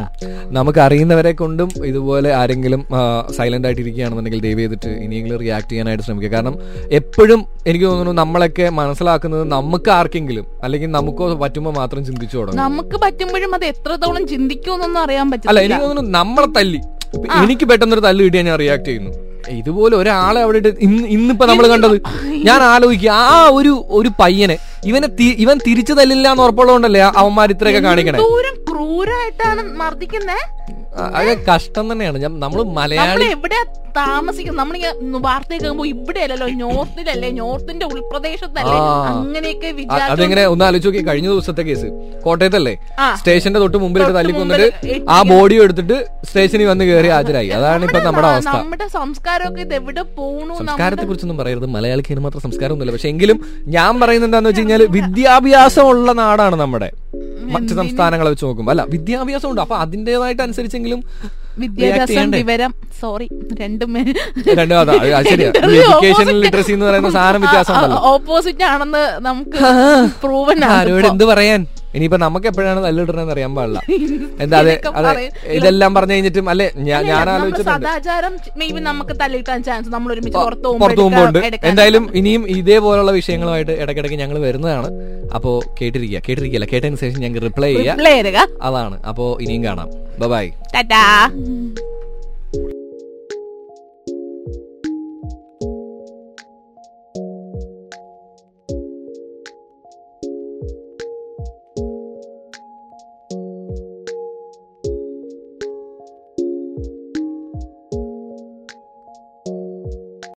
നമുക്ക് 0.52 0.80
അറിയുന്നവരെ 0.80 1.32
കൊണ്ടും 1.32 1.70
ഇതുപോലെ 1.86 2.34
ആരെങ്കിലും 2.34 2.86
സൈലന്റ് 3.32 3.68
ആയിട്ട് 3.68 3.82
ഇരിക്കുകയാണെന്നുണ്ടെങ്കിൽ 3.82 4.42
ദയവ് 4.42 4.60
ചെയ്തിട്ട് 4.60 4.88
ഇനിയെങ്കിലും 4.88 5.40
റിയാക്ട് 5.40 5.70
ചെയ്യാനായിട്ട് 5.70 6.04
ശ്രമിക്കുക. 6.04 6.32
കാരണം 6.32 6.56
എപ്പോഴും 6.92 7.46
എനിക്ക് 7.68 7.86
തോന്നുന്നു 7.86 8.12
നമ്മളൊക്കെ 8.12 8.70
മനസ്സിലാക്കുന്നത് 8.70 9.44
നമുക്ക് 9.48 9.90
ആർക്കെങ്കിലും 9.90 10.46
അല്ലെങ്കിൽ 10.64 10.92
നമുക്കോ 10.92 11.36
പറ്റുമ്പോൾ 11.36 11.74
മാത്രം 11.74 12.06
ചിന്തിച്ചു 12.06 12.38
തുടങ്ങും. 12.38 12.64
നമുക്ക് 12.64 12.98
പറ്റുമ്പോഴും 12.98 13.56
അത് 13.56 13.66
എത്രത്തോളം 13.66 14.28
ചിന്തിക്കുമെന്നൊന്നും 14.28 15.02
അറിയാൻ 15.02 15.26
അല്ല 15.26 15.36
പറ്റില്ല 15.36 15.60
എനിക്ക് 15.60 15.82
തോന്നുന്നു 15.82 16.12
നമ്മളെ 16.12 16.48
തല്ലി. 16.48 16.82
എനിക്ക് 17.44 17.66
പെട്ടെന്നൊരു 17.66 18.02
തല്ല് 18.02 18.24
കിട്ടിയാൽ 18.24 18.46
ഞാൻ 18.46 18.60
റിയാക്ട് 18.60 18.86
ചെയ്യുന്നു. 18.86 19.12
ഇതുപോലെ 19.56 19.96
ഒരാളെ 19.96 20.40
അവിടെ 20.42 20.60
ഇന്ന് 20.80 21.04
ഇന്നിപ്പോ 21.08 21.46
നമ്മൾ 21.46 21.66
കണ്ടത്. 21.68 21.96
ഞാൻ 22.44 22.60
ആലോചിക്കുക 22.66 23.12
ആ 23.26 23.38
ഒരു 23.52 23.74
ഒരു 23.92 24.10
പയ്യനെ 24.20 24.58
ഇവനെ 24.86 25.08
ഇവൻ 25.38 25.58
തിരിച്ചു 25.66 25.94
തല്ലില്ല 25.94 26.28
എന്ന് 26.32 26.44
ഉറപ്പുള്ളതുകൊണ്ടല്ലേ 26.44 27.02
അവന്മാർ 27.16 27.48
ഇത്രയൊക്കെ 27.52 27.82
കാണിക്കണേ? 27.82 28.20
ക്രൂരായിട്ടാണ് 28.98 29.62
മർദ്ദിക്കുന്നേ? 29.80 30.38
അത് 31.18 31.32
കഷ്ടം 31.50 31.86
തന്നെയാണ്. 31.92 32.18
നമ്മൾ 32.44 32.60
മലയാളി 32.78 33.26
എവിടെ 33.36 33.60
താമസിക്കുന്നു 33.98 34.60
നമ്മൾ 34.62 34.76
വാർത്ത 35.26 35.52
കേൾക്കുമ്പോ 35.52 35.86
ഇവിടെ 35.92 36.20
അല്ലല്ലോ 36.26 36.48
നോർത്തിലല്ലേ 36.62 37.30
നോർത്തിന്റെ 37.40 37.86
ഉൾപ്രദേശത്തല്ലേ 37.94 38.78
അങ്ങനെയൊക്കെ 39.12 39.70
വിചാരിച്ചു 39.80 40.14
അതെങ്ങനെ 40.16 40.44
ഒന്ന് 40.54 40.66
ആലോചിച്ച് 40.68 40.90
നോക്കി. 40.90 41.02
കഴിഞ്ഞ 41.10 41.28
ദിവസത്തെ 41.34 41.64
കേസ്. 41.70 41.88
കോട്ടയത്തല്ലേ? 42.26 42.74
സ്റ്റേഷന്റെ 43.20 43.60
തൊട്ട് 43.64 43.80
മുമ്പിൽ 43.84 44.04
തല്ലിക്കൊന്നിട്ട് 44.18 44.68
ആ 45.16 45.20
ബോഡി 45.32 45.58
എടുത്തിട്ട് 45.66 45.98
സ്റ്റേഷനിൽ 46.30 46.68
വന്ന് 46.72 46.86
കയറി 46.90 47.12
ഹാജരായി. 47.16 47.52
അതാണ് 47.60 47.86
ഇപ്പൊ 47.90 48.02
നമ്മുടെ 48.08 48.28
അവസ്ഥ. 48.34 48.56
നമ്മുടെ 48.58 48.88
സംസ്കാരമൊക്കെ 48.98 49.64
ഇത് 49.68 49.76
എവിടെ 49.82 50.06
പോണു 50.18 50.54
സംസ്കാരത്തെ 50.62 51.06
കുറിച്ചൊന്നും 51.10 51.40
പറയരുത്. 51.44 51.68
മലയാളിക്ക് 51.78 52.20
മാത്രം 52.28 52.46
സംസ്കാരമൊന്നുമില്ല. 52.48 52.96
പക്ഷെ 52.98 53.12
എങ്കിലും 53.14 53.40
ഞാൻ 53.78 53.94
പറയുന്നത് 54.04 54.30
എന്താന്ന് 54.30 54.52
വെച്ച് 54.52 54.64
കഴിഞ്ഞാൽ 54.64 54.84
വിദ്യാഭ്യാസമുള്ള 55.00 56.12
നാടാണ് 56.24 56.58
നമ്മുടെ. 56.66 56.92
മറ്റു 57.48 57.74
സംസ്ഥാനങ്ങളെ 57.74 58.30
വെച്ച് 58.30 58.46
നോക്കുമ്പോൾ 58.46 58.72
അല്ല 58.72 58.86
വിദ്യാഭ്യാസം 58.90 59.52
ഉണ്ട് 59.52 59.62
അപ്പൊ 59.62 59.78
അതിന്റേതായിട്ട് 59.78 60.42
അനുസരിച്ചെങ്കിലും 60.42 61.04
വിദ്യാഭ്യാസം? 61.60 62.32
വിവരം 62.34 62.74
സോറി 63.00 63.30
രണ്ടും 63.60 63.98
എഡ്യൂക്കേഷണൽ 63.98 66.44
ലിറ്ററസി 66.44 66.72
എന്ന് 66.72 66.86
പറയുന്ന 66.86 67.12
സാധനം 67.12 67.46
വ്യത്യാസം 67.46 68.10
ഓപ്പോസിറ്റ് 68.10 68.66
ആണെന്ന് 68.66 69.18
നമുക്ക് 69.22 69.58
പ്രൂവൻ 70.22 70.72
ആരോട് 70.72 71.08
എന്ത് 71.08 71.26
പറയാൻ? 71.26 71.68
ഇനിയിപ്പോ 71.96 72.18
നമുക്ക് 72.24 72.48
എപ്പോഴാണ് 72.52 72.80
തല്ലിടണെന്ന് 72.86 73.34
അറിയാൻ 73.36 73.52
പാടില്ല. 73.58 73.80
എന്താ 74.44 74.58
അതെ 74.64 74.74
അതെ 75.02 75.24
ഇതെല്ലാം 75.58 75.92
പറഞ്ഞു 75.96 76.16
കഴിഞ്ഞിട്ടും 76.16 76.50
അല്ലെ 76.54 76.68
ഞാൻ 76.90 77.30
ആലോചിച്ചിട്ടുണ്ട്. 77.36 77.88
നമുക്ക് 78.90 79.14
ചാൻസ് 79.68 79.90
നമ്മൾ 79.96 80.10
ഒരുമിച്ച് 80.16 80.40
പുറത്തു 80.46 80.68
പോകുമ്പോണ്ട് 81.02 81.40
എന്തായാലും 81.72 82.06
ഇനിയും 82.22 82.44
ഇതേപോലുള്ള 82.58 83.12
വിഷയങ്ങളുമായിട്ട് 83.20 83.74
ഇടയ്ക്കിടയ്ക്ക് 83.84 84.20
ഞങ്ങൾ 84.24 84.40
വരുന്നതാണ്. 84.48 84.90
അപ്പോ 85.38 85.54
കേട്ടിരിക്കുക 85.82 86.22
കേട്ടിരിക്കല്ല 86.28 86.68
കേട്ടതിന് 86.74 87.02
ശേഷം 87.04 87.20
ഞങ്ങൾക്ക് 87.26 87.46
റിപ്ലൈ 87.50 87.72
ചെയ്യുക. 87.76 88.48
അതാണ്. 88.70 88.98
അപ്പോ 89.12 89.28
ഇനിയും 89.46 89.64
കാണാം. 89.70 89.90
Bye 90.36 90.46
tata. 90.76 91.04